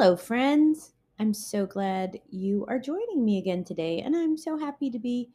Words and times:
Hello, 0.00 0.14
friends. 0.14 0.92
I'm 1.18 1.34
so 1.34 1.66
glad 1.66 2.20
you 2.30 2.64
are 2.68 2.78
joining 2.78 3.24
me 3.24 3.38
again 3.38 3.64
today, 3.64 3.98
and 3.98 4.14
I'm 4.14 4.36
so 4.36 4.56
happy 4.56 4.90
to 4.90 4.98
be 5.00 5.28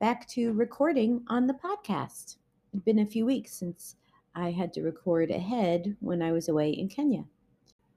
back 0.00 0.26
to 0.30 0.52
recording 0.52 1.22
on 1.28 1.46
the 1.46 1.54
podcast. 1.54 2.38
It's 2.72 2.82
been 2.84 2.98
a 2.98 3.06
few 3.06 3.24
weeks 3.24 3.52
since 3.52 3.94
I 4.34 4.50
had 4.50 4.72
to 4.72 4.82
record 4.82 5.30
ahead 5.30 5.96
when 6.00 6.22
I 6.22 6.32
was 6.32 6.48
away 6.48 6.70
in 6.70 6.88
Kenya. 6.88 7.24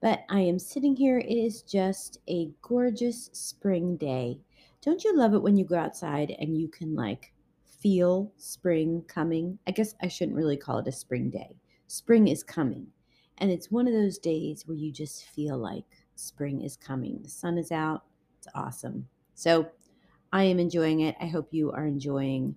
But 0.04 0.24
I 0.30 0.42
am 0.42 0.60
sitting 0.60 0.96
here. 0.96 1.18
It 1.18 1.34
is 1.34 1.64
just 1.64 2.20
a 2.30 2.52
gorgeous 2.62 3.32
spring 3.34 3.98
day. 3.98 4.38
Don't 4.84 5.04
you 5.04 5.18
love 5.18 5.34
it 5.34 5.42
when 5.42 5.58
you 5.58 5.66
go 5.66 5.80
outside 5.80 6.36
and 6.38 6.56
you 6.56 6.68
can 6.68 6.94
like 6.94 7.34
feel 7.66 8.32
spring 8.38 9.04
coming? 9.08 9.58
I 9.66 9.72
guess 9.72 9.96
I 10.00 10.10
shouldn't 10.10 10.38
really 10.38 10.58
call 10.58 10.78
it 10.78 10.88
a 10.88 10.92
spring 10.92 11.32
day. 11.32 11.56
Spring 11.88 12.28
is 12.28 12.44
coming. 12.44 12.86
And 13.40 13.50
it's 13.50 13.72
one 13.72 13.88
of 13.88 13.94
those 13.94 14.20
days 14.20 14.68
where 14.68 14.78
you 14.78 14.92
just 14.92 15.26
feel 15.26 15.58
like 15.58 16.03
spring 16.16 16.62
is 16.62 16.78
coming. 16.78 17.20
The 17.22 17.30
sun 17.30 17.58
is 17.58 17.72
out. 17.72 18.04
It's 18.38 18.48
awesome. 18.56 19.08
So 19.36 19.70
I 20.32 20.44
am 20.44 20.60
enjoying 20.60 21.02
it. 21.02 21.16
I 21.22 21.28
hope 21.28 21.48
you 21.52 21.72
are 21.72 21.86
enjoying 21.86 22.56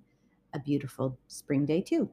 a 0.55 0.59
beautiful 0.59 1.19
spring 1.29 1.67
day 1.67 1.81
too. 1.81 2.11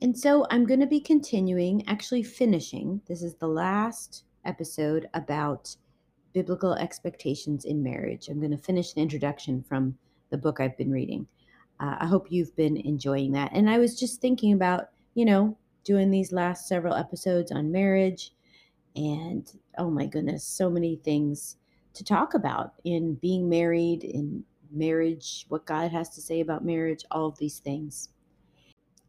And 0.00 0.16
so 0.16 0.46
I'm 0.50 0.64
going 0.64 0.80
to 0.80 0.86
be 0.86 1.00
continuing, 1.00 1.86
actually 1.88 2.22
finishing. 2.22 3.00
This 3.08 3.22
is 3.22 3.34
the 3.34 3.48
last 3.48 4.24
episode 4.44 5.08
about 5.14 5.74
biblical 6.32 6.74
expectations 6.74 7.64
in 7.64 7.82
marriage. 7.82 8.28
I'm 8.28 8.38
going 8.38 8.52
to 8.52 8.58
finish 8.58 8.92
the 8.92 9.00
introduction 9.00 9.62
from 9.62 9.98
the 10.30 10.38
book 10.38 10.60
I've 10.60 10.76
been 10.76 10.92
reading. 10.92 11.26
Uh, 11.80 11.96
I 11.98 12.06
hope 12.06 12.30
you've 12.30 12.54
been 12.54 12.76
enjoying 12.76 13.32
that. 13.32 13.50
And 13.52 13.68
I 13.68 13.78
was 13.78 13.98
just 13.98 14.20
thinking 14.20 14.52
about, 14.52 14.90
you 15.14 15.24
know, 15.24 15.56
doing 15.84 16.10
these 16.10 16.32
last 16.32 16.68
several 16.68 16.94
episodes 16.94 17.50
on 17.50 17.72
marriage. 17.72 18.32
And 18.96 19.50
oh 19.76 19.90
my 19.90 20.06
goodness, 20.06 20.44
so 20.44 20.68
many 20.70 20.96
things 20.96 21.56
to 21.94 22.04
talk 22.04 22.34
about 22.34 22.74
in 22.84 23.14
being 23.14 23.48
married, 23.48 24.04
in 24.04 24.44
marriage, 24.70 25.46
what 25.48 25.66
God 25.66 25.90
has 25.90 26.08
to 26.10 26.20
say 26.20 26.40
about 26.40 26.64
marriage, 26.64 27.04
all 27.10 27.26
of 27.26 27.38
these 27.38 27.58
things. 27.58 28.10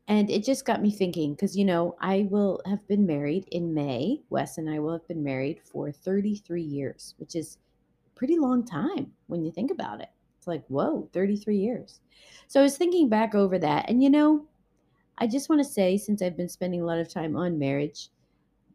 And 0.07 0.29
it 0.31 0.43
just 0.43 0.65
got 0.65 0.81
me 0.81 0.89
thinking 0.89 1.33
because, 1.33 1.55
you 1.55 1.65
know, 1.65 1.95
I 2.01 2.27
will 2.31 2.61
have 2.65 2.85
been 2.87 3.05
married 3.05 3.47
in 3.51 3.73
May. 3.75 4.21
Wes 4.31 4.57
and 4.57 4.67
I 4.67 4.79
will 4.79 4.93
have 4.93 5.07
been 5.07 5.23
married 5.23 5.61
for 5.63 5.91
33 5.91 6.63
years, 6.63 7.13
which 7.17 7.35
is 7.35 7.59
pretty 8.15 8.37
long 8.37 8.65
time 8.65 9.11
when 9.27 9.43
you 9.43 9.51
think 9.51 9.69
about 9.69 10.01
it. 10.01 10.09
It's 10.37 10.47
like, 10.47 10.65
whoa, 10.67 11.07
33 11.13 11.57
years. 11.57 11.99
So 12.47 12.59
I 12.59 12.63
was 12.63 12.75
thinking 12.75 13.07
back 13.07 13.35
over 13.35 13.59
that. 13.59 13.87
And, 13.87 14.01
you 14.01 14.09
know, 14.09 14.47
I 15.19 15.27
just 15.27 15.47
want 15.47 15.63
to 15.63 15.69
say, 15.69 15.95
since 15.95 16.23
I've 16.23 16.37
been 16.37 16.49
spending 16.49 16.81
a 16.81 16.85
lot 16.85 16.97
of 16.97 17.07
time 17.07 17.35
on 17.35 17.59
marriage, 17.59 18.09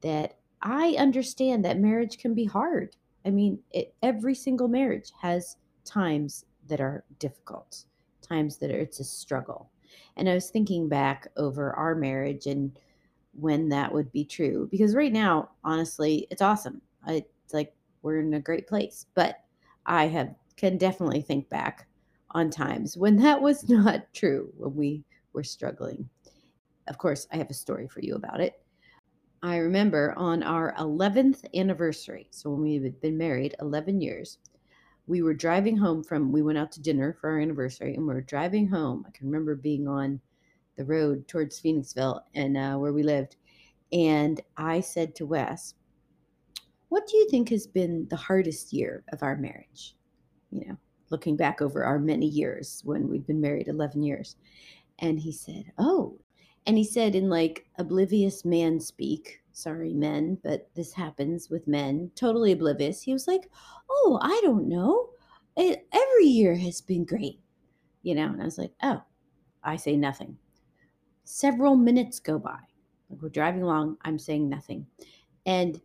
that 0.02 0.36
I 0.64 0.96
understand 0.98 1.64
that 1.64 1.78
marriage 1.78 2.16
can 2.18 2.34
be 2.34 2.46
hard. 2.46 2.96
I 3.26 3.30
mean, 3.30 3.58
it, 3.70 3.94
every 4.02 4.34
single 4.34 4.66
marriage 4.66 5.12
has 5.20 5.56
times 5.84 6.46
that 6.68 6.80
are 6.80 7.04
difficult, 7.18 7.84
times 8.22 8.56
that 8.58 8.70
are, 8.70 8.78
it's 8.78 8.98
a 8.98 9.04
struggle. 9.04 9.70
And 10.16 10.28
I 10.28 10.34
was 10.34 10.48
thinking 10.48 10.88
back 10.88 11.28
over 11.36 11.74
our 11.74 11.94
marriage 11.94 12.46
and 12.46 12.76
when 13.38 13.68
that 13.68 13.92
would 13.92 14.10
be 14.10 14.24
true. 14.24 14.66
Because 14.70 14.94
right 14.94 15.12
now, 15.12 15.50
honestly, 15.64 16.26
it's 16.30 16.42
awesome. 16.42 16.80
I, 17.06 17.24
it's 17.44 17.52
like 17.52 17.74
we're 18.02 18.20
in 18.20 18.34
a 18.34 18.40
great 18.40 18.66
place. 18.66 19.06
But 19.14 19.40
I 19.84 20.06
have 20.06 20.34
can 20.56 20.78
definitely 20.78 21.20
think 21.20 21.48
back 21.48 21.86
on 22.30 22.48
times 22.48 22.96
when 22.96 23.16
that 23.16 23.40
was 23.40 23.68
not 23.68 24.12
true, 24.14 24.50
when 24.56 24.74
we 24.74 25.04
were 25.34 25.44
struggling. 25.44 26.08
Of 26.86 26.96
course, 26.96 27.26
I 27.32 27.36
have 27.36 27.50
a 27.50 27.54
story 27.54 27.88
for 27.88 28.00
you 28.00 28.14
about 28.14 28.40
it. 28.40 28.63
I 29.44 29.58
remember 29.58 30.14
on 30.16 30.42
our 30.42 30.74
11th 30.78 31.44
anniversary, 31.54 32.28
so 32.30 32.48
when 32.48 32.62
we 32.62 32.82
had 32.82 32.98
been 33.02 33.18
married 33.18 33.54
11 33.60 34.00
years, 34.00 34.38
we 35.06 35.20
were 35.20 35.34
driving 35.34 35.76
home 35.76 36.02
from 36.02 36.32
we 36.32 36.40
went 36.40 36.56
out 36.56 36.72
to 36.72 36.80
dinner 36.80 37.12
for 37.20 37.28
our 37.28 37.38
anniversary 37.38 37.94
and 37.94 38.06
we 38.06 38.14
were 38.14 38.22
driving 38.22 38.66
home 38.66 39.04
i 39.06 39.10
can 39.10 39.26
remember 39.26 39.54
being 39.54 39.86
on 39.86 40.18
the 40.76 40.84
road 40.86 41.28
towards 41.28 41.60
phoenixville 41.60 42.20
and 42.34 42.56
uh, 42.56 42.74
where 42.76 42.94
we 42.94 43.02
lived 43.02 43.36
and 43.92 44.40
i 44.56 44.80
said 44.80 45.14
to 45.14 45.26
wes 45.26 45.74
what 46.88 47.06
do 47.06 47.18
you 47.18 47.28
think 47.28 47.50
has 47.50 47.66
been 47.66 48.06
the 48.08 48.16
hardest 48.16 48.72
year 48.72 49.04
of 49.12 49.22
our 49.22 49.36
marriage? 49.36 49.94
You 50.50 50.64
know 50.66 50.76
looking 51.10 51.36
back 51.36 51.60
over 51.60 51.84
our 51.84 51.98
many 51.98 52.26
years 52.26 52.80
when 52.84 53.08
we've 53.08 53.26
been 53.26 53.40
married 53.40 53.68
11 53.68 54.02
years 54.02 54.36
and 55.00 55.18
he 55.20 55.32
said 55.32 55.64
oh 55.78 56.18
and 56.66 56.76
he 56.78 56.84
said 56.84 57.14
in 57.14 57.28
like 57.28 57.66
oblivious 57.78 58.44
man 58.44 58.80
speak 58.80 59.44
sorry, 59.54 59.94
men, 59.94 60.36
but 60.42 60.68
this 60.74 60.92
happens 60.92 61.48
with 61.48 61.66
men, 61.68 62.10
totally 62.16 62.52
oblivious. 62.52 63.00
He 63.00 63.12
was 63.12 63.26
like, 63.26 63.48
Oh, 63.88 64.18
I 64.20 64.38
don't 64.42 64.68
know. 64.68 65.10
It, 65.56 65.86
every 65.92 66.26
year 66.26 66.56
has 66.56 66.80
been 66.80 67.04
great, 67.04 67.40
you 68.02 68.14
know? 68.14 68.26
And 68.26 68.42
I 68.42 68.44
was 68.44 68.58
like, 68.58 68.72
Oh, 68.82 69.02
I 69.62 69.76
say 69.76 69.96
nothing. 69.96 70.36
Several 71.22 71.76
minutes 71.76 72.20
go 72.20 72.38
by. 72.38 72.58
Like 73.08 73.22
we're 73.22 73.28
driving 73.28 73.62
along, 73.62 73.96
I'm 74.02 74.18
saying 74.18 74.48
nothing. 74.48 74.86
And 75.46 75.80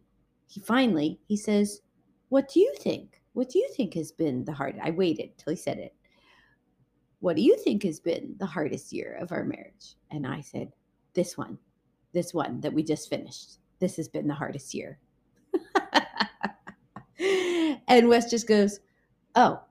he 0.48 0.60
finally, 0.60 1.20
he 1.28 1.38
says, 1.38 1.82
What 2.30 2.50
do 2.50 2.60
you 2.60 2.74
think? 2.80 3.22
What 3.34 3.50
do 3.50 3.60
you 3.60 3.70
think 3.76 3.94
has 3.94 4.12
been 4.12 4.44
the 4.44 4.52
hardest? 4.52 4.84
I 4.84 4.90
waited 4.90 5.38
till 5.38 5.52
he 5.52 5.58
said 5.58 5.78
it. 5.78 5.94
What 7.20 7.36
do 7.36 7.42
you 7.42 7.58
think 7.58 7.84
has 7.84 8.00
been 8.00 8.36
the 8.40 8.46
hardest 8.46 8.94
year 8.94 9.18
of 9.20 9.32
our 9.32 9.44
marriage? 9.44 9.96
And 10.12 10.26
I 10.26 10.42
said, 10.42 10.72
This 11.14 11.38
one 11.38 11.58
this 12.14 12.34
one 12.34 12.62
that 12.62 12.74
we 12.74 12.84
just 12.84 13.10
finished. 13.10 13.60
This 13.80 13.96
has 13.98 14.08
been 14.08 14.28
the 14.28 14.34
hardest 14.34 14.74
year. 14.74 15.00
and 17.88 18.08
Wes 18.08 18.30
just 18.30 18.48
goes, 18.48 18.80
Oh. 19.36 19.62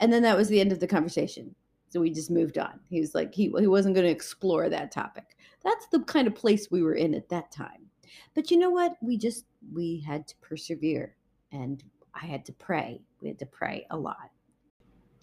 And 0.00 0.12
then 0.12 0.22
that 0.22 0.36
was 0.36 0.48
the 0.48 0.60
end 0.60 0.72
of 0.72 0.80
the 0.80 0.86
conversation. 0.86 1.54
So 1.88 2.00
we 2.00 2.10
just 2.10 2.30
moved 2.30 2.58
on. 2.58 2.80
He 2.90 3.00
was 3.00 3.14
like, 3.14 3.32
he, 3.34 3.44
he 3.58 3.66
wasn't 3.66 3.94
going 3.94 4.04
to 4.06 4.10
explore 4.10 4.68
that 4.68 4.90
topic. 4.90 5.36
That's 5.62 5.86
the 5.92 6.00
kind 6.00 6.26
of 6.26 6.34
place 6.34 6.70
we 6.70 6.82
were 6.82 6.96
in 6.96 7.14
at 7.14 7.28
that 7.28 7.52
time. 7.52 7.86
But 8.34 8.50
you 8.50 8.58
know 8.58 8.70
what? 8.70 8.96
We 9.00 9.16
just, 9.16 9.46
we 9.72 10.04
had 10.06 10.26
to 10.28 10.34
persevere 10.42 11.16
and 11.52 11.82
I 12.12 12.26
had 12.26 12.44
to 12.46 12.52
pray. 12.52 13.00
We 13.20 13.28
had 13.28 13.38
to 13.38 13.46
pray 13.46 13.86
a 13.90 13.96
lot. 13.96 14.30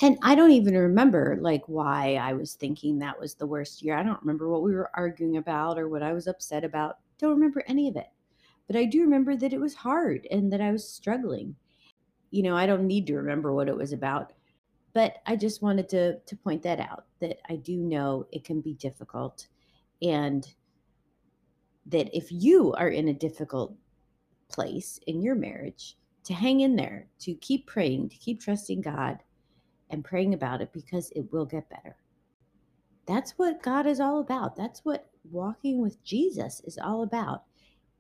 And 0.04 0.18
I 0.24 0.34
don't 0.34 0.52
even 0.52 0.76
remember 0.76 1.38
like 1.42 1.62
why 1.68 2.16
I 2.16 2.34
was 2.34 2.56
thinking 2.56 2.98
that 3.00 3.20
was 3.20 3.36
the 3.36 3.46
worst 3.46 3.84
year. 3.84 3.96
I 3.96 4.04
don't 4.04 4.22
remember 4.22 4.50
what 4.50 4.64
we 4.64 4.74
were 4.74 4.90
arguing 4.96 5.38
about 5.38 5.78
or 5.78 5.90
what 5.90 6.02
I 6.02 6.12
was 6.12 6.26
upset 6.28 6.64
about. 6.64 6.98
Don't 7.20 7.30
remember 7.30 7.64
any 7.68 7.88
of 7.88 7.96
it. 7.96 8.08
But 8.66 8.76
I 8.76 8.86
do 8.86 9.02
remember 9.02 9.36
that 9.36 9.54
it 9.54 9.60
was 9.60 9.76
hard 9.76 10.28
and 10.32 10.52
that 10.52 10.62
I 10.62 10.72
was 10.72 10.88
struggling. 10.88 11.56
You 12.32 12.42
know, 12.42 12.56
I 12.56 12.66
don't 12.66 12.88
need 12.88 13.06
to 13.08 13.16
remember 13.16 13.54
what 13.54 13.68
it 13.68 13.76
was 13.76 13.94
about, 13.94 14.34
but 14.94 15.18
I 15.28 15.36
just 15.36 15.62
wanted 15.62 15.88
to 15.90 16.20
to 16.20 16.36
point 16.36 16.64
that 16.64 16.80
out 16.80 17.06
that 17.20 17.38
I 17.50 17.58
do 17.58 17.78
know 17.78 18.26
it 18.32 18.44
can 18.44 18.62
be 18.62 18.74
difficult 18.74 19.48
and 20.02 20.48
that 21.86 22.16
if 22.16 22.32
you 22.32 22.74
are 22.74 22.90
in 22.90 23.10
a 23.10 23.14
difficult 23.14 23.76
place 24.50 25.00
in 25.06 25.22
your 25.22 25.36
marriage, 25.36 25.98
to 26.24 26.34
hang 26.34 26.62
in 26.62 26.76
there, 26.76 27.08
to 27.20 27.34
keep 27.36 27.68
praying, 27.68 28.10
to 28.10 28.18
keep 28.18 28.40
trusting 28.40 28.82
God 28.82 29.20
and 29.92 30.04
praying 30.04 30.34
about 30.34 30.62
it 30.62 30.74
because 30.74 31.12
it 31.12 31.32
will 31.32 31.46
get 31.46 31.70
better. 31.70 31.96
That's 33.06 33.32
what 33.32 33.62
God 33.62 33.86
is 33.86 34.00
all 34.00 34.20
about. 34.20 34.56
That's 34.56 34.84
what 34.86 35.10
walking 35.30 35.82
with 35.82 36.04
Jesus 36.04 36.62
is 36.66 36.78
all 36.78 37.04
about 37.04 37.44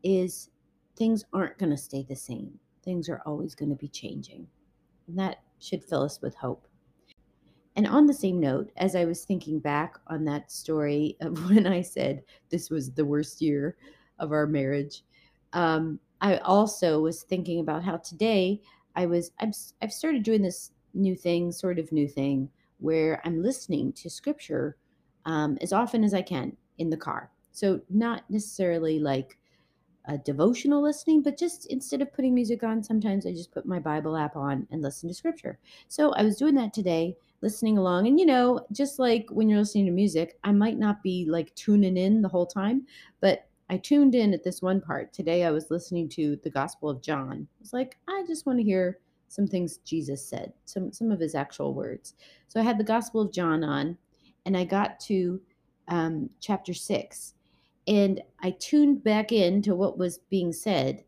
is 0.03 0.50
things 0.96 1.25
aren't 1.34 1.57
going 1.57 1.72
to 1.72 1.78
stay 1.78 2.03
the 2.07 2.16
same. 2.16 2.57
Things 2.84 3.09
are 3.09 3.22
always 3.25 3.56
going 3.56 3.69
to 3.69 3.75
be 3.75 3.88
changing. 3.88 4.47
And 5.07 5.18
that 5.19 5.44
should 5.59 5.84
fill 5.84 6.03
us 6.03 6.22
with 6.22 6.35
hope. 6.35 6.68
And 7.75 7.88
on 7.88 8.06
the 8.06 8.13
same 8.13 8.40
note, 8.40 8.72
as 8.78 8.96
I 8.96 9.06
was 9.06 9.23
thinking 9.23 9.59
back 9.59 9.97
on 10.08 10.25
that 10.25 10.52
story 10.52 11.18
of 11.22 11.50
when 11.50 11.68
I 11.68 11.81
said 11.81 12.23
this 12.50 12.69
was 12.69 12.91
the 12.91 13.06
worst 13.06 13.41
year 13.41 13.78
of 14.19 14.31
our 14.31 14.47
marriage, 14.47 15.03
um, 15.53 16.00
I 16.22 16.38
also 16.38 17.00
was 17.00 17.23
thinking 17.23 17.59
about 17.59 17.84
how 17.84 17.97
today 17.97 18.61
I 18.96 19.05
was 19.05 19.32
I've, 19.40 19.55
I've 19.82 19.94
started 19.94 20.23
doing 20.23 20.41
this 20.41 20.72
new 20.93 21.16
thing, 21.16 21.52
sort 21.52 21.79
of 21.79 21.91
new 21.91 22.08
thing, 22.08 22.49
where 22.79 23.22
I'm 23.26 23.41
listening 23.41 23.93
to 23.93 24.09
scripture 24.09 24.76
um, 25.26 25.58
as 25.61 25.73
often 25.73 26.03
as 26.03 26.14
I 26.14 26.22
can 26.22 26.55
in 26.78 26.90
the 26.90 26.97
car. 26.97 27.32
So, 27.52 27.82
not 27.90 28.23
necessarily 28.29 28.99
like 28.99 29.38
a 30.05 30.17
devotional 30.17 30.82
listening, 30.82 31.22
but 31.22 31.38
just 31.38 31.67
instead 31.67 32.02
of 32.02 32.11
putting 32.14 32.34
music 32.34 32.64
on, 32.64 32.82
sometimes 32.82 33.26
I 33.26 33.32
just 33.32 33.52
put 33.52 33.66
my 33.66 33.78
Bible 33.78 34.17
app 34.17 34.35
on 34.35 34.67
and 34.72 34.82
listen 34.82 35.09
to 35.09 35.16
scripture. 35.16 35.59
So, 35.88 36.11
I 36.14 36.23
was 36.23 36.38
doing 36.38 36.55
that 36.55 36.73
today, 36.73 37.16
listening 37.41 37.78
along. 37.78 38.08
And, 38.08 38.20
you 38.20 38.26
know, 38.26 38.66
just 38.72 38.99
like 38.99 39.28
when 39.29 39.49
you're 39.49 39.59
listening 39.59 39.85
to 39.85 39.91
music, 39.91 40.40
I 40.44 40.52
might 40.52 40.79
not 40.79 41.03
be 41.03 41.26
like 41.29 41.53
tuning 41.55 41.97
in 41.97 42.22
the 42.22 42.29
whole 42.29 42.47
time, 42.47 42.85
but 43.20 43.47
I 43.70 43.78
tuned 43.78 44.16
in 44.16 44.34
at 44.34 44.44
this 44.44 44.61
one 44.61 44.82
part. 44.82 45.14
Today, 45.14 45.46
I 45.46 45.52
was 45.52 45.72
listening 45.72 46.09
to 46.09 46.37
the 46.44 46.49
Gospel 46.49 46.90
of 46.90 47.02
John. 47.02 47.47
It's 47.61 47.72
like, 47.72 47.97
I 48.09 48.23
just 48.28 48.46
want 48.46 48.59
to 48.59 48.66
hear 48.66 48.99
some 49.31 49.47
things 49.47 49.78
Jesus 49.78 50.28
said, 50.28 50.53
some 50.66 50.91
some 50.91 51.11
of 51.11 51.19
his 51.19 51.35
actual 51.35 51.73
words. 51.73 52.16
So 52.47 52.59
I 52.59 52.63
had 52.63 52.78
the 52.78 52.83
Gospel 52.83 53.22
of 53.22 53.33
John 53.33 53.63
on, 53.63 53.97
and 54.45 54.57
I 54.57 54.66
got 54.66 54.99
to 55.01 55.41
um, 55.87 56.29
chapter 56.39 56.73
six, 56.73 57.33
and 57.87 58.22
I 58.41 58.51
tuned 58.59 59.03
back 59.03 59.31
in 59.31 59.61
to 59.63 59.75
what 59.75 59.97
was 59.97 60.19
being 60.29 60.51
said, 60.51 61.03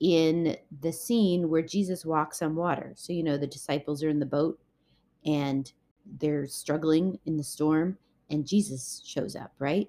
in 0.00 0.56
the 0.80 0.92
scene 0.92 1.48
where 1.48 1.62
Jesus 1.62 2.04
walks 2.04 2.42
on 2.42 2.56
water. 2.56 2.92
So, 2.96 3.12
you 3.12 3.22
know, 3.22 3.36
the 3.36 3.46
disciples 3.46 4.02
are 4.02 4.08
in 4.08 4.18
the 4.18 4.26
boat 4.26 4.58
and 5.24 5.72
they're 6.18 6.48
struggling 6.48 7.20
in 7.26 7.36
the 7.36 7.44
storm, 7.44 7.96
and 8.28 8.44
Jesus 8.44 9.02
shows 9.06 9.36
up, 9.36 9.52
right? 9.60 9.88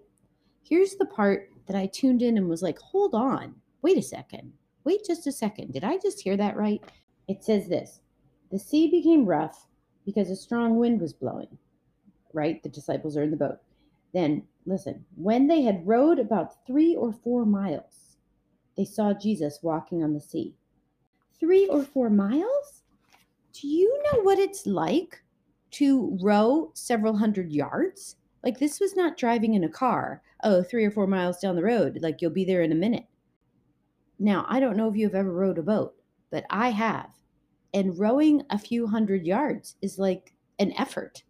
Here's 0.62 0.96
the 0.96 1.06
part 1.06 1.50
that 1.66 1.76
I 1.76 1.88
tuned 1.88 2.22
in 2.22 2.38
and 2.38 2.48
was 2.48 2.62
like, 2.62 2.78
hold 2.78 3.16
on, 3.16 3.56
wait 3.82 3.98
a 3.98 4.04
second, 4.04 4.54
wait 4.84 5.04
just 5.04 5.26
a 5.26 5.32
second. 5.32 5.74
Did 5.74 5.84
I 5.84 5.98
just 5.98 6.22
hear 6.22 6.38
that 6.38 6.56
right? 6.56 6.82
It 7.28 7.44
says 7.44 7.68
this 7.68 8.02
The 8.52 8.60
sea 8.60 8.90
became 8.90 9.26
rough 9.26 9.68
because 10.06 10.30
a 10.30 10.36
strong 10.36 10.78
wind 10.78 11.02
was 11.02 11.14
blowing, 11.14 11.58
right? 12.34 12.62
The 12.62 12.70
disciples 12.70 13.16
are 13.16 13.24
in 13.24 13.32
the 13.32 13.38
boat. 13.38 13.60
Then, 14.14 14.44
listen, 14.66 15.06
when 15.16 15.48
they 15.48 15.62
had 15.62 15.88
rowed 15.88 16.20
about 16.20 16.66
three 16.68 16.96
or 16.96 17.12
four 17.12 17.46
miles, 17.46 18.18
they 18.78 18.86
saw 18.86 19.14
Jesus 19.14 19.60
walking 19.62 20.04
on 20.04 20.14
the 20.14 20.20
sea. 20.20 20.56
Three 21.40 21.68
or 21.68 21.84
four 21.84 22.10
miles? 22.10 22.84
Do 23.54 23.68
you 23.68 24.02
know 24.06 24.22
what 24.22 24.40
it's 24.40 24.66
like 24.66 25.22
to 25.72 26.18
row 26.22 26.72
several 26.74 27.18
hundred 27.18 27.52
yards? 27.52 28.16
Like, 28.44 28.60
this 28.60 28.80
was 28.80 28.96
not 28.96 29.18
driving 29.18 29.54
in 29.54 29.64
a 29.64 29.70
car, 29.70 30.22
oh, 30.44 30.64
three 30.64 30.84
or 30.84 30.92
four 30.92 31.08
miles 31.08 31.40
down 31.40 31.56
the 31.56 31.64
road, 31.64 32.00
like 32.02 32.22
you'll 32.22 32.32
be 32.32 32.46
there 32.46 32.62
in 32.62 32.72
a 32.72 32.76
minute. 32.76 33.06
Now, 34.20 34.46
I 34.50 34.60
don't 34.60 34.78
know 34.78 34.90
if 34.90 34.96
you've 34.96 35.16
ever 35.16 35.32
rowed 35.32 35.58
a 35.58 35.64
boat, 35.64 35.96
but 36.34 36.44
I 36.50 36.72
have. 36.72 37.12
And 37.74 37.98
rowing 37.98 38.42
a 38.50 38.58
few 38.58 38.88
hundred 38.88 39.26
yards 39.26 39.76
is 39.82 39.98
like 39.98 40.34
an 40.60 40.74
effort. 40.74 41.24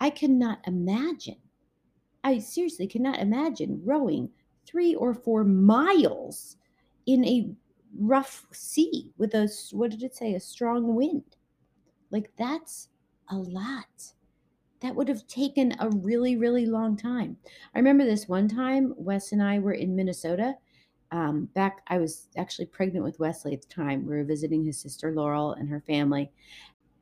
I 0.00 0.10
cannot 0.10 0.58
imagine 0.66 1.36
I 2.24 2.38
seriously 2.38 2.86
cannot 2.86 3.18
imagine 3.18 3.82
rowing 3.84 4.30
three 4.66 4.94
or 4.94 5.12
four 5.12 5.44
miles 5.44 6.56
in 7.04 7.22
a 7.26 7.50
rough 7.98 8.46
sea 8.50 9.12
with 9.18 9.34
a, 9.34 9.52
what 9.72 9.90
did 9.90 10.02
it 10.02 10.16
say, 10.16 10.32
a 10.32 10.40
strong 10.40 10.94
wind. 10.94 11.36
Like, 12.10 12.30
that's 12.38 12.88
a 13.28 13.36
lot. 13.36 14.12
That 14.80 14.94
would 14.94 15.08
have 15.08 15.26
taken 15.26 15.76
a 15.78 15.90
really, 15.90 16.36
really 16.36 16.64
long 16.64 16.96
time. 16.96 17.36
I 17.74 17.78
remember 17.78 18.06
this 18.06 18.26
one 18.26 18.48
time, 18.48 18.94
Wes 18.96 19.32
and 19.32 19.42
I 19.42 19.58
were 19.58 19.74
in 19.74 19.94
Minnesota. 19.94 20.54
Um, 21.14 21.48
back, 21.54 21.82
I 21.86 21.98
was 21.98 22.26
actually 22.36 22.66
pregnant 22.66 23.04
with 23.04 23.20
Wesley 23.20 23.52
at 23.52 23.62
the 23.62 23.68
time. 23.68 24.04
We 24.04 24.16
were 24.16 24.24
visiting 24.24 24.64
his 24.64 24.80
sister 24.80 25.12
Laurel 25.12 25.52
and 25.52 25.68
her 25.68 25.80
family. 25.80 26.32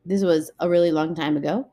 This 0.04 0.22
was 0.22 0.50
a 0.60 0.68
really 0.68 0.90
long 0.90 1.14
time 1.14 1.38
ago. 1.38 1.66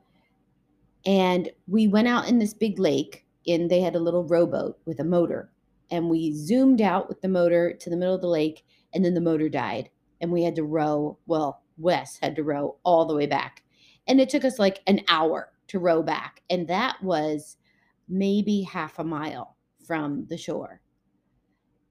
And 1.04 1.50
we 1.68 1.86
went 1.86 2.08
out 2.08 2.28
in 2.28 2.38
this 2.38 2.54
big 2.54 2.78
lake 2.78 3.26
and 3.46 3.70
they 3.70 3.82
had 3.82 3.94
a 3.94 4.00
little 4.00 4.24
rowboat 4.24 4.78
with 4.86 5.00
a 5.00 5.04
motor 5.04 5.50
and 5.90 6.08
we 6.08 6.32
zoomed 6.32 6.80
out 6.80 7.10
with 7.10 7.20
the 7.20 7.28
motor 7.28 7.74
to 7.74 7.90
the 7.90 7.96
middle 7.96 8.14
of 8.14 8.22
the 8.22 8.26
lake 8.26 8.64
and 8.94 9.04
then 9.04 9.12
the 9.12 9.20
motor 9.20 9.50
died 9.50 9.90
and 10.22 10.32
we 10.32 10.42
had 10.42 10.56
to 10.56 10.64
row 10.64 11.18
well 11.26 11.62
wes 11.78 12.18
had 12.20 12.36
to 12.36 12.42
row 12.42 12.76
all 12.84 13.06
the 13.06 13.14
way 13.14 13.26
back 13.26 13.62
and 14.06 14.20
it 14.20 14.28
took 14.28 14.44
us 14.44 14.58
like 14.58 14.80
an 14.86 15.00
hour 15.08 15.52
to 15.68 15.78
row 15.78 16.02
back 16.02 16.42
and 16.50 16.68
that 16.68 17.02
was 17.02 17.56
maybe 18.10 18.60
half 18.60 18.98
a 18.98 19.04
mile 19.04 19.56
from 19.86 20.26
the 20.28 20.36
shore 20.36 20.82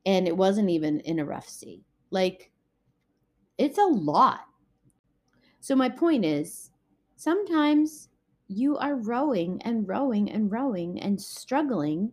and 0.09 0.27
it 0.27 0.35
wasn't 0.35 0.69
even 0.69 1.00
in 1.01 1.19
a 1.19 1.25
rough 1.25 1.47
sea 1.47 1.83
like 2.09 2.51
it's 3.57 3.77
a 3.77 3.83
lot 3.83 4.41
so 5.59 5.75
my 5.75 5.89
point 5.89 6.25
is 6.25 6.71
sometimes 7.15 8.09
you 8.47 8.77
are 8.77 8.95
rowing 8.95 9.61
and 9.61 9.88
rowing 9.88 10.31
and 10.31 10.51
rowing 10.51 11.00
and 11.00 11.21
struggling 11.21 12.11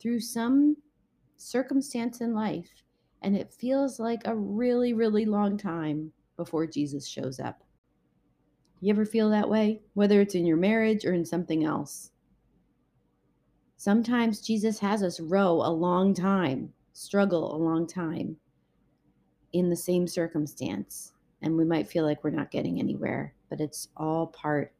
through 0.00 0.20
some 0.20 0.76
circumstance 1.36 2.20
in 2.20 2.34
life. 2.34 2.70
And 3.22 3.36
it 3.36 3.52
feels 3.52 3.98
like 3.98 4.22
a 4.24 4.36
really, 4.36 4.92
really 4.92 5.24
long 5.24 5.56
time 5.56 6.12
before 6.36 6.66
Jesus 6.66 7.06
shows 7.06 7.38
up. 7.38 7.62
You 8.80 8.90
ever 8.90 9.04
feel 9.04 9.30
that 9.30 9.48
way? 9.48 9.82
Whether 9.94 10.20
it's 10.20 10.34
in 10.34 10.46
your 10.46 10.56
marriage 10.56 11.04
or 11.04 11.12
in 11.12 11.24
something 11.24 11.64
else. 11.64 12.10
Sometimes 13.76 14.40
Jesus 14.40 14.78
has 14.80 15.02
us 15.02 15.20
row 15.20 15.62
a 15.62 15.72
long 15.72 16.14
time, 16.14 16.72
struggle 17.00 17.54
a 17.54 17.56
long 17.56 17.86
time 17.86 18.36
in 19.54 19.70
the 19.70 19.76
same 19.76 20.06
circumstance. 20.06 21.12
And 21.42 21.56
we 21.56 21.64
might 21.64 21.88
feel 21.88 22.04
like 22.04 22.22
we're 22.22 22.30
not 22.30 22.50
getting 22.50 22.78
anywhere, 22.78 23.34
but 23.48 23.60
it's 23.60 23.88
all 23.96 24.26
part 24.26 24.74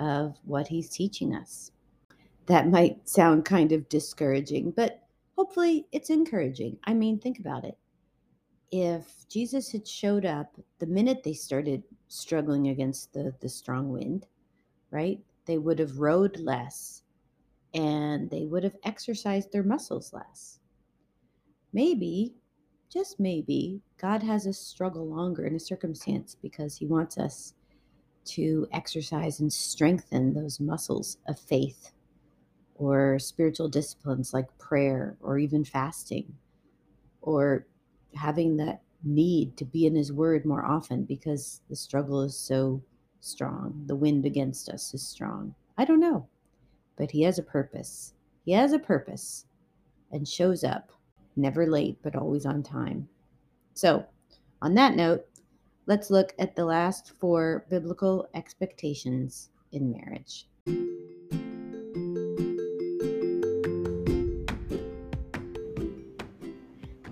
of 0.00 0.36
what 0.44 0.66
he's 0.66 0.90
teaching 0.90 1.34
us. 1.34 1.70
That 2.46 2.68
might 2.68 3.08
sound 3.08 3.44
kind 3.44 3.70
of 3.70 3.88
discouraging, 3.88 4.72
but 4.72 5.06
hopefully 5.36 5.86
it's 5.92 6.10
encouraging. 6.10 6.78
I 6.84 6.94
mean, 6.94 7.20
think 7.20 7.38
about 7.38 7.64
it. 7.64 7.78
If 8.72 9.28
Jesus 9.28 9.70
had 9.70 9.86
showed 9.86 10.26
up 10.26 10.56
the 10.80 10.86
minute 10.86 11.22
they 11.22 11.34
started 11.34 11.84
struggling 12.08 12.68
against 12.68 13.12
the, 13.12 13.32
the 13.40 13.48
strong 13.48 13.90
wind, 13.90 14.26
right, 14.90 15.20
they 15.46 15.58
would 15.58 15.78
have 15.78 16.00
rowed 16.00 16.40
less 16.40 17.02
and 17.72 18.28
they 18.30 18.46
would 18.46 18.64
have 18.64 18.76
exercised 18.82 19.52
their 19.52 19.62
muscles 19.62 20.12
less. 20.12 20.58
Maybe, 21.72 22.34
just 22.92 23.18
maybe, 23.18 23.80
God 23.98 24.22
has 24.22 24.46
us 24.46 24.58
struggle 24.58 25.08
longer 25.08 25.46
in 25.46 25.54
a 25.54 25.60
circumstance 25.60 26.36
because 26.40 26.76
he 26.76 26.86
wants 26.86 27.18
us 27.18 27.54
to 28.24 28.66
exercise 28.72 29.40
and 29.40 29.52
strengthen 29.52 30.34
those 30.34 30.60
muscles 30.60 31.18
of 31.26 31.38
faith 31.38 31.92
or 32.74 33.18
spiritual 33.18 33.68
disciplines 33.68 34.32
like 34.32 34.58
prayer 34.58 35.16
or 35.20 35.38
even 35.38 35.64
fasting 35.64 36.34
or 37.22 37.66
having 38.14 38.56
that 38.58 38.82
need 39.04 39.56
to 39.56 39.64
be 39.64 39.86
in 39.86 39.94
his 39.94 40.12
word 40.12 40.44
more 40.44 40.64
often 40.64 41.04
because 41.04 41.62
the 41.68 41.76
struggle 41.76 42.22
is 42.22 42.36
so 42.36 42.82
strong. 43.20 43.84
The 43.86 43.96
wind 43.96 44.24
against 44.24 44.68
us 44.68 44.94
is 44.94 45.06
strong. 45.06 45.54
I 45.78 45.84
don't 45.84 46.00
know, 46.00 46.28
but 46.96 47.10
he 47.10 47.22
has 47.22 47.38
a 47.38 47.42
purpose. 47.42 48.14
He 48.44 48.52
has 48.52 48.72
a 48.72 48.78
purpose 48.78 49.46
and 50.10 50.28
shows 50.28 50.62
up, 50.64 50.92
never 51.36 51.66
late, 51.66 51.98
but 52.02 52.16
always 52.16 52.46
on 52.46 52.62
time. 52.62 53.08
So, 53.74 54.04
on 54.60 54.74
that 54.74 54.96
note, 54.96 55.24
let's 55.86 56.10
look 56.10 56.34
at 56.38 56.54
the 56.54 56.64
last 56.64 57.12
four 57.18 57.66
biblical 57.68 58.28
expectations 58.34 59.50
in 59.72 59.90
marriage. 59.90 60.46